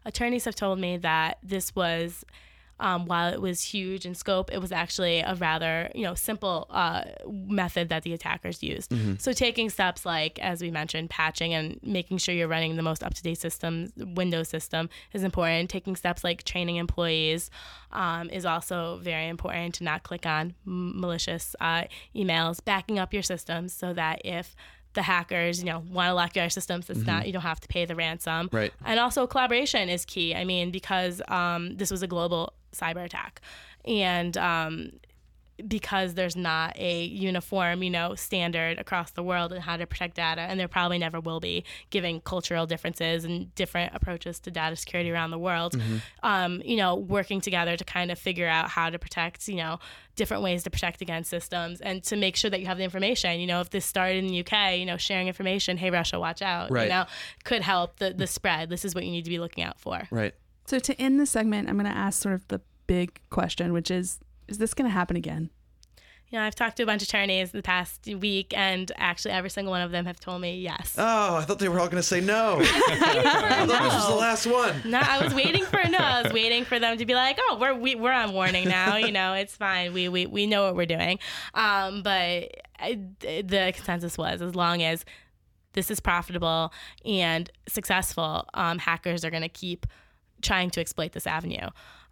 attorneys 0.05 0.45
have 0.45 0.55
told 0.55 0.79
me 0.79 0.97
that 0.99 1.39
this 1.43 1.75
was. 1.75 2.25
Um, 2.83 3.05
while 3.05 3.31
it 3.31 3.43
was 3.43 3.61
huge 3.63 4.07
in 4.07 4.15
scope, 4.15 4.51
it 4.51 4.59
was 4.59 4.73
actually 4.73 5.21
a 5.21 5.35
rather 5.35 5.91
you 5.95 6.03
know 6.03 6.15
simple 6.15 6.67
uh, 6.71 7.03
method 7.29 7.91
that 7.91 8.05
the 8.05 8.15
attackers 8.15 8.63
used. 8.63 8.91
So 9.21 9.35
taking 9.35 9.69
steps 9.69 10.07
like, 10.07 10.39
as 10.39 10.63
we 10.63 10.71
mentioned, 10.71 11.11
patching 11.11 11.53
and 11.53 11.79
making 11.83 12.17
sure 12.17 12.35
you're 12.35 12.49
running 12.49 12.77
the 12.77 12.83
most 12.83 13.03
up 13.05 13.13
to 13.13 13.23
date 13.23 13.37
systems, 13.37 13.93
Windows 13.99 14.49
system 14.49 14.89
is 15.13 15.25
important. 15.25 15.69
Taking 15.69 15.95
steps 15.95 16.25
like 16.25 16.43
training 16.45 16.77
employees 16.77 17.51
um, 17.93 18.31
is 18.31 18.47
also 18.47 18.99
very 19.03 19.29
important 19.29 19.75
to 19.75 19.85
not 19.85 20.03
click 20.03 20.25
on 20.25 20.55
m- 20.67 20.99
malicious 20.99 21.55
uh, 21.61 21.83
emails. 22.17 22.65
Backing 22.65 22.99
up 22.99 23.13
your 23.13 23.23
systems 23.23 23.75
so 23.75 23.93
that 23.93 24.23
if 24.25 24.57
the 24.95 25.03
hackers, 25.03 25.61
you 25.61 25.67
know, 25.67 25.85
want 25.91 26.09
to 26.09 26.15
lock 26.15 26.35
your 26.35 26.49
systems. 26.51 26.91
It's 26.91 27.07
not 27.07 27.27
you 27.27 27.33
don't 27.33 27.43
have 27.43 27.61
to 27.61 27.69
pay 27.69 27.85
the 27.85 27.95
ransom. 27.95 28.49
Right. 28.53 28.73
And 28.85 28.99
also 28.99 29.27
collaboration 29.27 29.89
is 29.89 30.05
key. 30.05 30.35
I 30.35 30.45
mean, 30.45 30.71
because 30.71 31.23
um, 31.29 31.77
this 31.77 31.91
was 31.91 32.03
a 32.03 32.07
global 32.07 32.53
cyber 32.73 33.05
attack, 33.05 33.41
and 33.85 34.37
um, 34.37 34.93
because 35.69 36.15
there's 36.15 36.37
not 36.37 36.77
a 36.79 37.05
uniform, 37.05 37.83
you 37.83 37.91
know, 37.91 38.15
standard 38.15 38.79
across 38.79 39.11
the 39.13 39.23
world 39.23 39.53
in 39.53 39.61
how 39.61 39.77
to 39.77 39.87
protect 39.87 40.17
data, 40.17 40.41
and 40.43 40.59
there 40.59 40.69
probably 40.69 40.99
never 40.99 41.21
will 41.21 41.41
be, 41.41 41.65
given 41.91 42.21
cultural 42.21 42.67
differences 42.67 43.25
and 43.25 43.55
different 43.55 43.95
approaches 43.95 44.41
to 44.41 44.51
data 44.51 44.77
security 44.77 45.11
around 45.11 45.31
the 45.31 45.39
world. 45.39 45.81
Um, 46.23 46.63
you 46.65 46.77
know, 46.77 46.95
working 46.97 47.41
together 47.41 47.77
to 47.77 47.85
kind 47.85 48.11
of 48.11 48.19
figure 48.19 48.49
out 48.49 48.69
how 48.69 48.91
to 48.91 48.99
protect, 48.99 49.49
you 49.49 49.57
know, 49.57 49.79
different 50.17 50.43
ways 50.43 50.63
to 50.65 50.71
protect 50.71 51.01
against 51.01 51.31
systems 51.31 51.81
and 51.81 52.03
to 52.05 52.17
make 52.17 52.37
sure 52.37 52.51
that 52.51 52.61
you 52.61 52.67
have 52.67 52.77
the 52.79 52.85
information. 52.85 53.41
You 53.41 53.47
know, 53.47 53.61
if 53.61 53.71
this 53.71 53.85
started 53.87 54.19
in 54.19 54.27
the 54.27 54.41
UK, 54.41 54.77
you 54.79 54.85
know, 54.87 54.97
sharing 54.97 55.29
information, 55.29 55.77
hey 55.77 55.91
Russia, 55.91 56.19
watch 56.21 56.43
out, 56.43 56.71
Right. 56.71 56.85
you 56.85 56.89
know, 56.91 57.07
could 57.45 57.63
help 57.63 57.99
the 57.99 58.13
the 58.13 58.27
spread. 58.27 58.69
This 58.69 58.85
is 58.85 58.95
what 58.95 59.05
you 59.05 59.11
need 59.11 59.25
to 59.25 59.31
be 59.31 59.39
looking 59.39 59.65
out 59.65 59.79
for. 59.81 60.03
Right. 60.11 60.35
So, 60.67 60.79
to 60.79 61.01
end 61.01 61.19
the 61.19 61.27
segment, 61.27 61.69
I'm 61.69 61.75
going 61.77 61.91
to 61.91 61.97
ask 61.97 62.21
sort 62.23 62.35
of 62.35 62.47
the 62.49 62.61
big 62.87 63.21
question, 63.31 63.73
which 63.73 63.91
is 63.91 64.19
Is 64.51 64.59
this 64.59 64.75
going 64.75 64.89
to 64.91 64.93
happen 64.93 65.17
again? 65.17 65.51
You 66.29 66.39
know, 66.39 66.45
I've 66.45 66.55
talked 66.55 66.77
to 66.77 66.85
a 66.85 66.87
bunch 66.87 67.03
of 67.03 67.09
attorneys 67.09 67.51
the 67.51 67.63
past 67.63 68.07
week, 68.07 68.53
and 68.57 68.91
actually, 68.97 69.33
every 69.33 69.51
single 69.51 69.73
one 69.73 69.81
of 69.81 69.91
them 69.91 70.07
have 70.07 70.21
told 70.21 70.41
me 70.41 70.61
yes. 70.61 70.95
Oh, 70.97 71.37
I 71.37 71.43
thought 71.43 71.59
they 71.59 71.69
were 71.69 71.81
all 71.81 71.87
going 71.87 71.97
to 71.97 72.05
say 72.05 72.21
no. 72.21 72.59
I 72.61 73.67
thought 73.67 73.83
this 73.83 73.95
was 73.95 74.09
the 74.09 74.15
last 74.15 74.47
one. 74.47 74.81
No, 74.85 75.01
I 75.01 75.25
was 75.25 75.35
waiting 75.35 75.65
for 75.65 75.81
no. 75.89 75.99
I 75.99 76.23
was 76.23 76.33
waiting 76.33 76.65
for 76.65 76.79
them 76.79 76.99
to 76.99 77.05
be 77.05 77.15
like, 77.15 77.37
"Oh, 77.41 77.59
we're 77.61 77.75
we, 77.75 77.97
we're 77.97 78.13
on 78.13 78.33
warning 78.33 78.69
now. 78.69 78.97
You 78.97 79.11
know, 79.11 79.33
it's 79.33 79.57
fine. 79.57 79.93
We 79.93 80.09
we, 80.09 80.27
we 80.27 80.47
know 80.47 80.67
what 80.67 80.77
we're 80.77 80.87
doing." 80.87 81.19
Um, 81.55 82.03
but 82.05 82.53
I, 82.79 83.01
the 83.21 83.73
consensus 83.75 84.17
was 84.17 84.41
as 84.41 84.55
long 84.55 84.85
as 84.85 85.05
this 85.73 85.91
is 85.91 85.99
profitable 85.99 86.73
and 87.05 87.51
successful, 87.67 88.47
um, 88.55 88.79
hackers 88.79 89.25
are 89.25 89.31
going 89.31 89.43
to 89.43 89.49
keep 89.49 89.85
trying 90.43 90.71
to 90.71 90.81
exploit 90.81 91.13
this 91.13 91.27
avenue. 91.27 91.69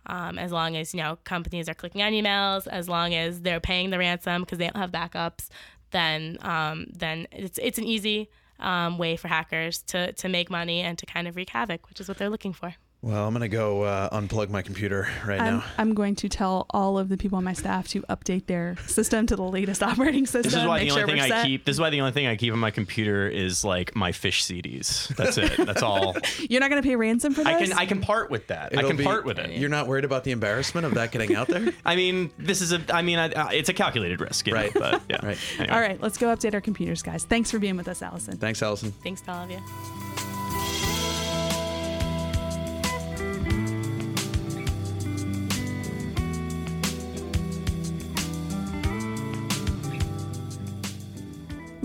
Um, 0.09 0.39
as 0.39 0.53
long 0.53 0.77
as 0.77 0.95
you 0.95 1.03
know 1.03 1.19
companies 1.25 1.69
are 1.69 1.75
clicking 1.75 2.03
on 2.03 2.13
emails, 2.13 2.67
as 2.67 2.89
long 2.89 3.15
as 3.15 3.43
they're 3.43 3.61
paying 3.61 3.91
the 3.91 3.99
ransom 3.99 4.43
because 4.43 4.59
they 4.59 4.67
don't 4.67 4.77
have 4.77 4.91
backups, 4.91 5.49
then 5.91 6.39
um, 6.43 6.87
then 6.93 7.27
it's 7.33 7.59
it's 7.59 7.79
an 7.79 7.85
easy 7.85 8.31
um, 8.59 8.99
way 8.99 9.17
for 9.17 9.29
hackers 9.29 9.83
to 9.83 10.13
to 10.13 10.29
make 10.29 10.51
money 10.51 10.81
and 10.81 10.99
to 10.99 11.07
kind 11.07 11.29
of 11.29 11.37
wreak 11.37 11.51
havoc, 11.51 11.89
which 11.89 12.01
is 12.01 12.09
what 12.09 12.19
they're 12.19 12.31
looking 12.31 12.53
for. 12.53 12.75
Well, 13.01 13.29
I'm 13.29 13.33
going 13.33 13.43
to 13.43 13.49
go 13.49 13.83
uh, 13.83 14.11
unplug 14.11 14.51
my 14.51 14.61
computer 14.61 15.09
right 15.25 15.41
I'm, 15.41 15.59
now. 15.59 15.65
I'm 15.79 15.95
going 15.95 16.17
to 16.17 16.29
tell 16.29 16.67
all 16.71 16.99
of 16.99 17.09
the 17.09 17.17
people 17.17 17.39
on 17.39 17.45
my 17.45 17.53
staff 17.53 17.87
to 17.89 18.03
update 18.03 18.47
their 18.47 18.77
system 18.87 19.25
to 19.29 19.37
the 19.37 19.43
latest 19.45 19.83
operating 19.85 20.27
system. 20.27 20.43
This 20.51 20.55
is 20.55 20.67
why 20.67 20.81
the 20.81 20.91
only 20.91 21.01
sure 21.01 21.07
thing 21.07 21.21
I 21.21 21.29
set. 21.29 21.47
keep. 21.47 21.65
This 21.65 21.77
is 21.77 21.81
why 21.81 21.91
the 21.91 22.01
only 22.01 22.11
thing 22.11 22.27
I 22.27 22.35
keep 22.35 22.53
on 22.53 22.59
my 22.59 22.73
computer 22.73 23.29
is 23.29 23.63
like 23.65 23.95
my 23.95 24.11
fish 24.11 24.45
CDs. 24.45 25.15
That's 25.15 25.39
it. 25.39 25.57
That's 25.65 25.83
all. 25.83 26.17
You're 26.41 26.61
not 26.61 26.71
going 26.71 26.83
to 26.83 26.89
pay 26.89 26.97
ransom 26.97 27.35
for 27.35 27.45
this. 27.45 27.55
I 27.55 27.59
can 27.65 27.73
I 27.75 27.87
can 27.87 28.01
part 28.01 28.31
with 28.31 28.49
that. 28.49 28.73
I 28.73 28.79
It'll 28.79 28.89
can 28.91 28.97
be- 28.97 29.05
part 29.05 29.25
with 29.25 29.39
it. 29.39 29.53
You're 29.53 29.69
not 29.69 29.87
worried 29.87 30.05
about 30.05 30.25
the 30.25 30.33
embarrassment 30.33 30.85
of 30.85 30.95
that 30.95 31.13
getting 31.13 31.37
out 31.37 31.47
there? 31.47 31.73
I 31.85 31.95
mean, 31.95 32.33
this 32.37 32.61
is 32.61 32.73
a. 32.73 32.83
I 32.93 33.03
mean, 33.03 33.21
I, 33.21 33.31
uh, 33.31 33.51
it's 33.53 33.69
a 33.69 33.75
calculated 33.75 34.21
risk, 34.21 34.49
you 34.49 34.55
know, 34.55 34.61
Right. 34.61 34.75
But 34.75 35.03
yeah. 35.09 35.25
Right. 35.25 35.39
Anyway. 35.59 35.73
all 35.73 35.81
right, 35.81 36.03
let's 36.03 36.19
go 36.19 36.35
update 36.35 36.53
our 36.53 36.61
computers, 36.61 37.03
guys. 37.03 37.25
Thanks 37.25 37.51
for 37.51 37.61
being 37.61 37.77
with 37.77 37.87
us, 37.87 38.03
Allison. 38.03 38.39
Thanks, 38.39 38.61
Allison. 38.61 38.91
Thanks 39.05 39.21
to 39.23 39.33
all 39.33 39.45
of 39.45 39.51
you. 39.53 40.08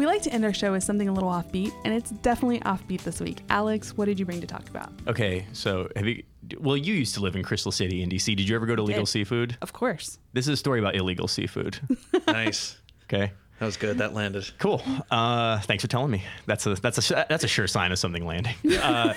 We 0.04 0.08
like 0.08 0.22
to 0.24 0.34
end 0.34 0.44
our 0.44 0.52
show 0.52 0.74
with 0.74 0.84
something 0.84 1.08
a 1.08 1.14
little 1.14 1.30
offbeat, 1.30 1.72
and 1.86 1.94
it's 1.94 2.12
definitely 2.12 2.60
offbeat 2.60 3.04
this 3.04 3.22
week. 3.22 3.42
Alex, 3.50 3.96
what 3.96 4.04
did 4.04 4.20
you 4.20 4.26
bring 4.26 4.42
to 4.42 4.48
talk 4.48 4.68
about? 4.70 4.92
Okay, 5.08 5.46
so 5.54 5.88
have 5.96 6.06
you? 6.06 6.22
Well, 6.60 6.76
you 6.76 6.94
used 6.94 7.16
to 7.16 7.22
live 7.22 7.38
in 7.38 7.44
Crystal 7.44 7.72
City 7.72 8.04
in 8.04 8.10
DC. 8.10 8.36
Did 8.36 8.50
you 8.50 8.54
ever 8.58 8.66
go 8.66 8.76
to 8.76 8.84
Legal. 8.84 9.06
Seafood? 9.06 9.58
Of 9.62 9.72
course. 9.72 10.20
This 10.34 10.46
is 10.46 10.56
a 10.56 10.58
story 10.58 10.82
about 10.82 10.96
illegal 10.96 11.30
seafood. 11.30 11.80
Nice. 12.28 12.82
Okay. 13.06 13.32
That 13.60 13.68
was 13.68 13.78
good. 13.78 14.00
That 14.00 14.14
landed. 14.14 14.50
Cool. 14.60 14.82
Uh, 15.10 15.60
thanks 15.62 15.84
for 15.84 15.88
telling 15.88 16.12
me. 16.12 16.24
That's 16.48 16.66
a 16.66 16.76
that's 16.76 17.12
a 17.12 17.26
that's 17.30 17.44
a 17.46 17.48
sure 17.48 17.68
sign 17.68 17.92
of 17.94 18.00
something 18.00 18.26
landing. 18.26 18.56
Uh, 18.84 19.14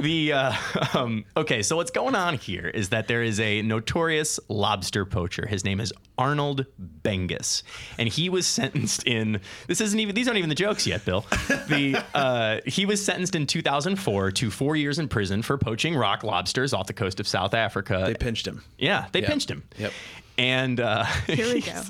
the 0.00 0.32
uh, 0.32 0.52
um, 0.94 1.24
okay. 1.36 1.62
So 1.62 1.76
what's 1.76 1.90
going 1.90 2.14
on 2.14 2.36
here 2.38 2.66
is 2.68 2.88
that 2.90 3.08
there 3.08 3.22
is 3.22 3.38
a 3.40 3.60
notorious 3.62 4.40
lobster 4.48 5.04
poacher. 5.04 5.46
His 5.46 5.64
name 5.64 5.80
is 5.80 5.92
Arnold 6.16 6.64
Bengis, 7.02 7.62
and 7.98 8.08
he 8.08 8.30
was 8.30 8.46
sentenced 8.46 9.02
in. 9.06 9.40
This 9.66 9.80
isn't 9.82 9.98
even. 10.00 10.14
These 10.14 10.28
aren't 10.28 10.38
even 10.38 10.48
the 10.48 10.54
jokes 10.54 10.86
yet, 10.86 11.04
Bill. 11.04 11.26
The 11.68 12.02
uh, 12.14 12.60
he 12.66 12.86
was 12.86 13.04
sentenced 13.04 13.34
in 13.34 13.46
2004 13.46 14.30
to 14.30 14.50
four 14.50 14.76
years 14.76 14.98
in 14.98 15.08
prison 15.08 15.42
for 15.42 15.58
poaching 15.58 15.94
rock 15.94 16.22
lobsters 16.22 16.72
off 16.72 16.86
the 16.86 16.94
coast 16.94 17.20
of 17.20 17.28
South 17.28 17.52
Africa. 17.52 18.04
They 18.06 18.14
pinched 18.14 18.46
him. 18.46 18.62
Yeah, 18.78 19.06
they 19.12 19.20
Yep. 19.20 19.28
pinched 19.28 19.50
him. 19.50 19.64
Yep. 19.76 19.92
And 20.36 20.80
uh, 20.80 21.04
Here 21.26 21.52
we 21.54 21.60
go. 21.62 21.80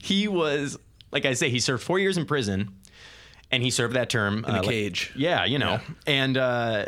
he 0.00 0.28
was, 0.28 0.78
like 1.14 1.24
I 1.24 1.32
say, 1.32 1.48
he 1.48 1.60
served 1.60 1.82
four 1.82 1.98
years 1.98 2.18
in 2.18 2.26
prison, 2.26 2.74
and 3.50 3.62
he 3.62 3.70
served 3.70 3.94
that 3.94 4.10
term 4.10 4.44
In 4.46 4.54
a 4.54 4.58
uh, 4.58 4.60
like- 4.60 4.68
cage. 4.68 5.12
yeah, 5.16 5.44
you 5.46 5.58
know, 5.58 5.80
and. 6.06 6.36
Uh, 6.36 6.86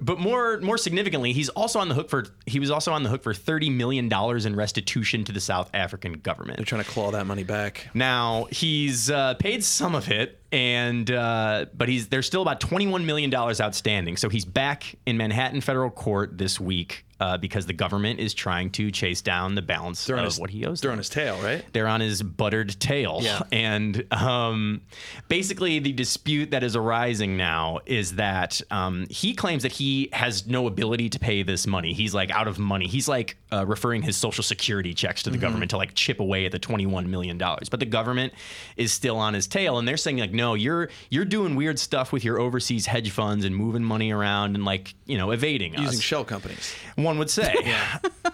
but 0.00 0.20
more 0.20 0.60
more 0.60 0.78
significantly, 0.78 1.32
he's 1.32 1.48
also 1.48 1.80
on 1.80 1.88
the 1.88 1.94
hook 1.96 2.08
for 2.08 2.24
he 2.46 2.60
was 2.60 2.70
also 2.70 2.92
on 2.92 3.02
the 3.02 3.08
hook 3.08 3.24
for 3.24 3.34
thirty 3.34 3.68
million 3.68 4.08
dollars 4.08 4.46
in 4.46 4.54
restitution 4.54 5.24
to 5.24 5.32
the 5.32 5.40
South 5.40 5.68
African 5.74 6.12
government. 6.20 6.58
They're 6.58 6.64
trying 6.64 6.84
to 6.84 6.88
claw 6.88 7.10
that 7.10 7.26
money 7.26 7.42
back. 7.42 7.88
Now 7.92 8.46
he's 8.52 9.10
uh, 9.10 9.34
paid 9.34 9.64
some 9.64 9.96
of 9.96 10.08
it, 10.08 10.40
and 10.56 11.10
uh, 11.10 11.66
but 11.74 11.86
he's 11.86 12.08
there's 12.08 12.26
still 12.26 12.40
about 12.40 12.60
21 12.60 13.04
million 13.04 13.28
dollars 13.28 13.60
outstanding. 13.60 14.16
So 14.16 14.30
he's 14.30 14.46
back 14.46 14.94
in 15.04 15.18
Manhattan 15.18 15.60
federal 15.60 15.90
court 15.90 16.38
this 16.38 16.58
week 16.58 17.04
uh, 17.18 17.36
because 17.38 17.66
the 17.66 17.72
government 17.72 18.20
is 18.20 18.34
trying 18.34 18.70
to 18.70 18.90
chase 18.90 19.22
down 19.22 19.54
the 19.54 19.62
balance 19.62 20.04
They're 20.04 20.16
of 20.16 20.24
his, 20.24 20.38
what 20.38 20.50
he 20.50 20.66
owes. 20.66 20.80
They're 20.80 20.90
them. 20.90 20.94
on 20.94 20.98
his 20.98 21.08
tail, 21.08 21.40
right? 21.42 21.64
They're 21.72 21.86
on 21.86 22.00
his 22.00 22.22
buttered 22.22 22.78
tail. 22.80 23.20
Yeah. 23.22 23.40
And 23.56 24.12
um, 24.12 24.82
basically, 25.28 25.78
the 25.78 25.92
dispute 25.92 26.50
that 26.50 26.62
is 26.62 26.76
arising 26.76 27.36
now 27.36 27.80
is 27.86 28.16
that 28.16 28.60
um, 28.70 29.06
he 29.08 29.34
claims 29.34 29.62
that 29.62 29.72
he 29.72 30.10
has 30.12 30.46
no 30.46 30.66
ability 30.66 31.08
to 31.10 31.18
pay 31.18 31.42
this 31.42 31.66
money. 31.66 31.94
He's 31.94 32.12
like 32.12 32.30
out 32.30 32.48
of 32.48 32.58
money. 32.58 32.86
He's 32.86 33.08
like 33.08 33.36
uh, 33.50 33.64
referring 33.64 34.02
his 34.02 34.16
social 34.16 34.44
security 34.44 34.92
checks 34.92 35.22
to 35.22 35.30
the 35.30 35.38
government 35.38 35.70
to 35.70 35.78
like 35.78 35.94
chip 35.94 36.20
away 36.20 36.44
at 36.44 36.52
the 36.52 36.58
$21 36.58 37.06
million. 37.06 37.38
But 37.38 37.80
the 37.80 37.86
government 37.86 38.34
is 38.76 38.92
still 38.92 39.16
on 39.16 39.32
his 39.32 39.46
tail. 39.46 39.78
And 39.78 39.88
they're 39.88 39.96
saying, 39.96 40.18
like, 40.18 40.32
no, 40.32 40.45
you're 40.54 40.88
you're 41.10 41.24
doing 41.24 41.54
weird 41.56 41.78
stuff 41.78 42.12
with 42.12 42.24
your 42.24 42.38
overseas 42.40 42.86
hedge 42.86 43.10
funds 43.10 43.44
and 43.44 43.54
moving 43.56 43.82
money 43.84 44.12
around 44.12 44.54
and 44.54 44.64
like, 44.64 44.94
you 45.06 45.16
know, 45.18 45.30
evading 45.30 45.74
us. 45.76 45.82
Using 45.82 46.00
shell 46.00 46.24
companies. 46.24 46.74
One 46.96 47.18
would 47.18 47.30
say. 47.30 47.54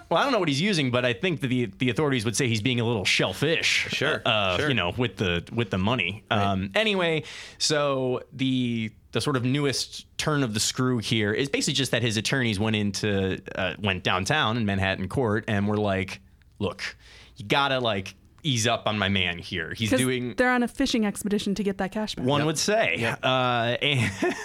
well, 0.09 0.19
I 0.19 0.23
don't 0.23 0.31
know 0.31 0.39
what 0.39 0.47
he's 0.47 0.61
using, 0.61 0.91
but 0.91 1.05
I 1.05 1.13
think 1.13 1.41
that 1.41 1.47
the 1.47 1.65
the 1.77 1.89
authorities 1.89 2.25
would 2.25 2.35
say 2.35 2.47
he's 2.47 2.61
being 2.61 2.79
a 2.79 2.85
little 2.85 3.05
shellfish. 3.05 3.87
Sure, 3.91 4.21
Uh, 4.25 4.57
sure. 4.57 4.69
You 4.69 4.73
know, 4.75 4.93
with 4.97 5.17
the 5.17 5.43
with 5.51 5.69
the 5.69 5.77
money. 5.77 6.23
Um, 6.31 6.71
anyway, 6.75 7.23
so 7.57 8.21
the 8.31 8.91
the 9.11 9.21
sort 9.21 9.35
of 9.35 9.43
newest 9.43 10.05
turn 10.17 10.41
of 10.43 10.53
the 10.53 10.59
screw 10.59 10.97
here 10.97 11.31
is 11.33 11.47
basically 11.49 11.75
just 11.75 11.91
that 11.91 12.01
his 12.01 12.17
attorneys 12.17 12.59
went 12.59 12.75
into 12.75 13.41
uh, 13.55 13.73
went 13.79 14.03
downtown 14.03 14.57
in 14.57 14.65
Manhattan 14.65 15.07
court 15.07 15.45
and 15.47 15.67
were 15.67 15.77
like, 15.77 16.19
"Look, 16.59 16.95
you 17.37 17.45
gotta 17.45 17.79
like." 17.79 18.15
Ease 18.43 18.67
up 18.67 18.87
on 18.87 18.99
my 18.99 19.09
man 19.09 19.39
here. 19.39 19.73
He's 19.73 19.89
doing 19.89 20.35
they're 20.35 20.51
on 20.51 20.63
a 20.63 20.67
fishing 20.67 21.05
expedition 21.05 21.55
to 21.55 21.63
get 21.63 21.77
that 21.77 21.91
cash 21.91 22.15
back. 22.15 22.25
one 22.25 22.45
would 22.45 22.57
say. 22.57 23.15
Uh, 23.23 23.77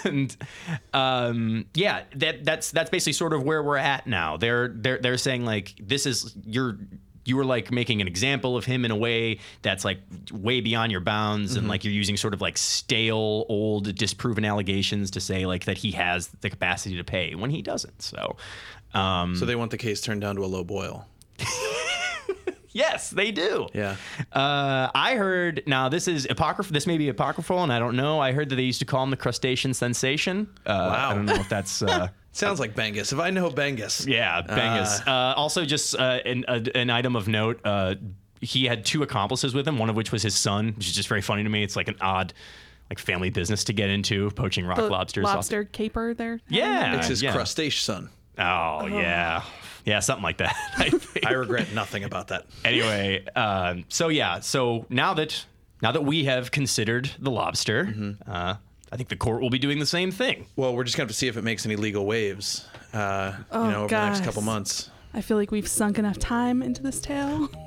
and 0.05 0.37
um, 0.93 1.65
yeah, 1.73 2.03
that 2.15 2.45
that's 2.45 2.71
that's 2.71 2.89
basically 2.89 3.13
sort 3.13 3.33
of 3.33 3.43
where 3.43 3.61
we're 3.61 3.77
at 3.77 4.07
now. 4.07 4.37
They're 4.37 4.69
they're 4.69 4.97
they're 4.99 5.17
saying 5.17 5.45
like 5.45 5.75
this 5.81 6.05
is 6.05 6.33
you're 6.45 6.77
you 7.25 7.35
were 7.35 7.45
like 7.45 7.71
making 7.71 8.01
an 8.01 8.07
example 8.07 8.55
of 8.57 8.65
him 8.65 8.85
in 8.85 8.91
a 8.91 8.95
way 8.95 9.39
that's 9.61 9.83
like 9.85 9.99
way 10.31 10.61
beyond 10.61 10.91
your 10.91 11.01
bounds 11.01 11.55
and 11.57 11.67
like 11.67 11.83
you're 11.83 11.93
using 11.93 12.17
sort 12.17 12.33
of 12.33 12.41
like 12.41 12.57
stale 12.57 13.45
old 13.49 13.93
disproven 13.95 14.45
allegations 14.45 15.11
to 15.11 15.19
say 15.19 15.45
like 15.45 15.65
that 15.65 15.77
he 15.77 15.91
has 15.91 16.29
the 16.41 16.49
capacity 16.49 16.97
to 16.97 17.03
pay 17.03 17.35
when 17.35 17.51
he 17.51 17.61
doesn't 17.61 18.01
so 18.01 18.35
um 18.93 19.35
So 19.35 19.45
they 19.45 19.55
want 19.55 19.69
the 19.69 19.77
case 19.77 20.01
turned 20.01 20.21
down 20.21 20.37
to 20.37 20.43
a 20.43 20.47
low 20.47 20.63
boil. 20.63 21.05
yes 22.79 23.09
they 23.09 23.31
do 23.31 23.67
Yeah. 23.73 23.95
Uh, 24.33 24.89
I 24.95 25.15
heard 25.15 25.63
now 25.67 25.89
this 25.89 26.07
is 26.07 26.27
apocryphal. 26.29 26.73
This 26.73 26.87
may 26.87 26.97
be 26.97 27.09
apocryphal, 27.09 27.63
and 27.63 27.71
I 27.73 27.79
don't 27.79 27.95
know. 27.95 28.19
I 28.19 28.31
heard 28.31 28.49
that 28.49 28.55
they 28.55 28.63
used 28.73 28.79
to 28.79 28.85
call 28.85 29.03
him 29.03 29.09
the 29.11 29.17
crustacean 29.25 29.73
sensation. 29.73 30.47
Uh, 30.65 30.71
Wow. 30.93 31.09
I 31.09 31.13
don't 31.15 31.25
know 31.25 31.35
if 31.35 31.49
that's. 31.49 31.81
Uh, 31.81 32.07
Sounds 32.31 32.59
like 32.59 32.75
Bengis. 32.75 33.11
If 33.11 33.19
I 33.19 33.31
know 33.31 33.49
Bengis. 33.49 34.05
yeah, 34.07 34.41
Bengis. 34.43 35.05
Uh, 35.07 35.33
also, 35.35 35.65
just 35.65 35.95
uh, 35.95 36.19
an, 36.25 36.45
a, 36.47 36.61
an 36.77 36.89
item 36.89 37.15
of 37.15 37.27
note. 37.27 37.59
Uh, 37.65 37.95
he 38.41 38.65
had 38.65 38.85
two 38.85 39.03
accomplices 39.03 39.53
with 39.53 39.67
him. 39.67 39.77
One 39.79 39.89
of 39.89 39.95
which 39.95 40.11
was 40.11 40.21
his 40.23 40.35
son, 40.35 40.73
which 40.77 40.87
is 40.87 40.93
just 40.95 41.09
very 41.09 41.21
funny 41.21 41.43
to 41.43 41.49
me. 41.49 41.63
It's 41.63 41.75
like 41.75 41.87
an 41.89 41.97
odd, 41.99 42.33
like 42.89 42.99
family 42.99 43.29
business 43.31 43.63
to 43.65 43.73
get 43.73 43.89
into, 43.89 44.29
poaching 44.31 44.65
rock 44.65 44.77
The 44.77 44.87
lobsters. 44.89 45.25
off- 45.25 45.35
Lobster 45.35 45.63
caper 45.65 46.13
there. 46.13 46.39
Yeah, 46.47 46.95
It's 46.97 47.07
his 47.07 47.21
yeah. 47.21 47.33
crustacean 47.33 47.81
son. 47.83 48.09
Oh 48.37 48.85
yeah, 48.85 49.43
yeah, 49.89 49.99
something 49.99 50.23
like 50.23 50.37
that. 50.37 50.55
I 50.77 50.89
think. 50.89 51.25
I 51.25 51.31
regret 51.33 51.73
nothing 51.73 52.03
about 52.03 52.29
that. 52.29 52.45
anyway, 52.63 53.25
um, 53.35 53.85
so 53.89 54.07
yeah, 54.09 54.39
so 54.39 54.85
now 54.89 55.13
that 55.15 55.45
now 55.81 55.91
that 55.91 56.03
we 56.03 56.25
have 56.25 56.51
considered 56.51 57.09
the 57.19 57.31
lobster, 57.31 57.85
Mm-hmm. 57.85 58.31
uh, 58.31 58.55
I 58.91 58.95
think 58.97 59.09
the 59.09 59.15
court 59.15 59.41
will 59.41 59.49
be 59.51 59.59
doing 59.59 59.77
the 59.79 59.85
same 59.85 60.09
thing. 60.11 60.47
Well, 60.55 60.75
we're 60.75 60.83
just 60.83 60.97
going 60.97 61.07
to 61.07 61.11
have 61.11 61.15
to 61.15 61.17
see 61.17 61.27
if 61.27 61.37
it 61.37 61.43
makes 61.43 61.65
any 61.65 61.75
legal 61.75 62.05
waves, 62.07 62.65
uh, 62.93 63.33
Oh, 63.51 63.65
you 63.65 63.71
know, 63.71 63.79
over 63.83 63.87
the 63.89 64.05
next 64.09 64.23
couple 64.23 64.41
months. 64.41 64.89
I 65.13 65.21
feel 65.21 65.37
like 65.37 65.51
we've 65.51 65.67
sunk 65.67 65.99
enough 65.99 66.17
time 66.17 66.61
into 66.63 66.81
this 66.83 66.99
tale. 67.01 67.49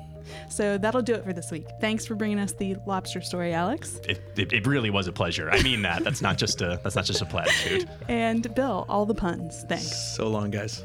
So 0.49 0.77
that'll 0.77 1.01
do 1.01 1.13
it 1.13 1.25
for 1.25 1.33
this 1.33 1.51
week. 1.51 1.65
Thanks 1.81 2.05
for 2.05 2.15
bringing 2.15 2.39
us 2.39 2.53
the 2.53 2.77
lobster 2.87 3.21
story, 3.21 3.53
Alex. 3.53 3.99
It, 4.07 4.21
it, 4.37 4.53
it 4.53 4.65
really 4.65 4.89
was 4.89 5.07
a 5.07 5.11
pleasure. 5.11 5.51
I 5.51 5.61
mean 5.61 5.81
that. 5.81 6.03
That's 6.03 6.21
not 6.21 6.37
just 6.37 6.61
a 6.61 6.79
that's 6.81 6.95
not 6.95 7.03
just 7.05 7.21
a 7.21 7.25
platitude. 7.25 7.89
And 8.07 8.53
Bill, 8.55 8.85
all 8.87 9.05
the 9.05 9.15
puns. 9.15 9.65
Thanks. 9.67 10.15
So 10.15 10.27
long, 10.29 10.49
guys. 10.49 10.81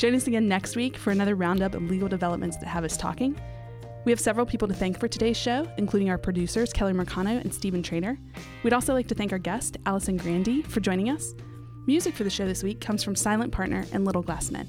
Join 0.00 0.14
us 0.14 0.26
again 0.26 0.48
next 0.48 0.76
week 0.76 0.96
for 0.96 1.10
another 1.10 1.34
roundup 1.34 1.74
of 1.74 1.82
legal 1.90 2.08
developments 2.08 2.56
that 2.56 2.68
have 2.68 2.84
us 2.84 2.96
talking. 2.96 3.38
We 4.06 4.12
have 4.12 4.18
several 4.18 4.46
people 4.46 4.66
to 4.66 4.72
thank 4.72 4.98
for 4.98 5.08
today's 5.08 5.36
show, 5.36 5.70
including 5.76 6.08
our 6.08 6.16
producers, 6.16 6.72
Kelly 6.72 6.94
Mercano 6.94 7.38
and 7.38 7.52
Stephen 7.52 7.82
Trainer. 7.82 8.18
We'd 8.62 8.72
also 8.72 8.94
like 8.94 9.08
to 9.08 9.14
thank 9.14 9.30
our 9.30 9.38
guest, 9.38 9.76
Allison 9.84 10.16
Grande, 10.16 10.64
for 10.66 10.80
joining 10.80 11.10
us. 11.10 11.34
Music 11.86 12.14
for 12.14 12.24
the 12.24 12.30
show 12.30 12.46
this 12.46 12.62
week 12.62 12.80
comes 12.80 13.04
from 13.04 13.14
Silent 13.14 13.52
Partner 13.52 13.84
and 13.92 14.06
Little 14.06 14.22
Glass 14.22 14.50
Men. 14.50 14.66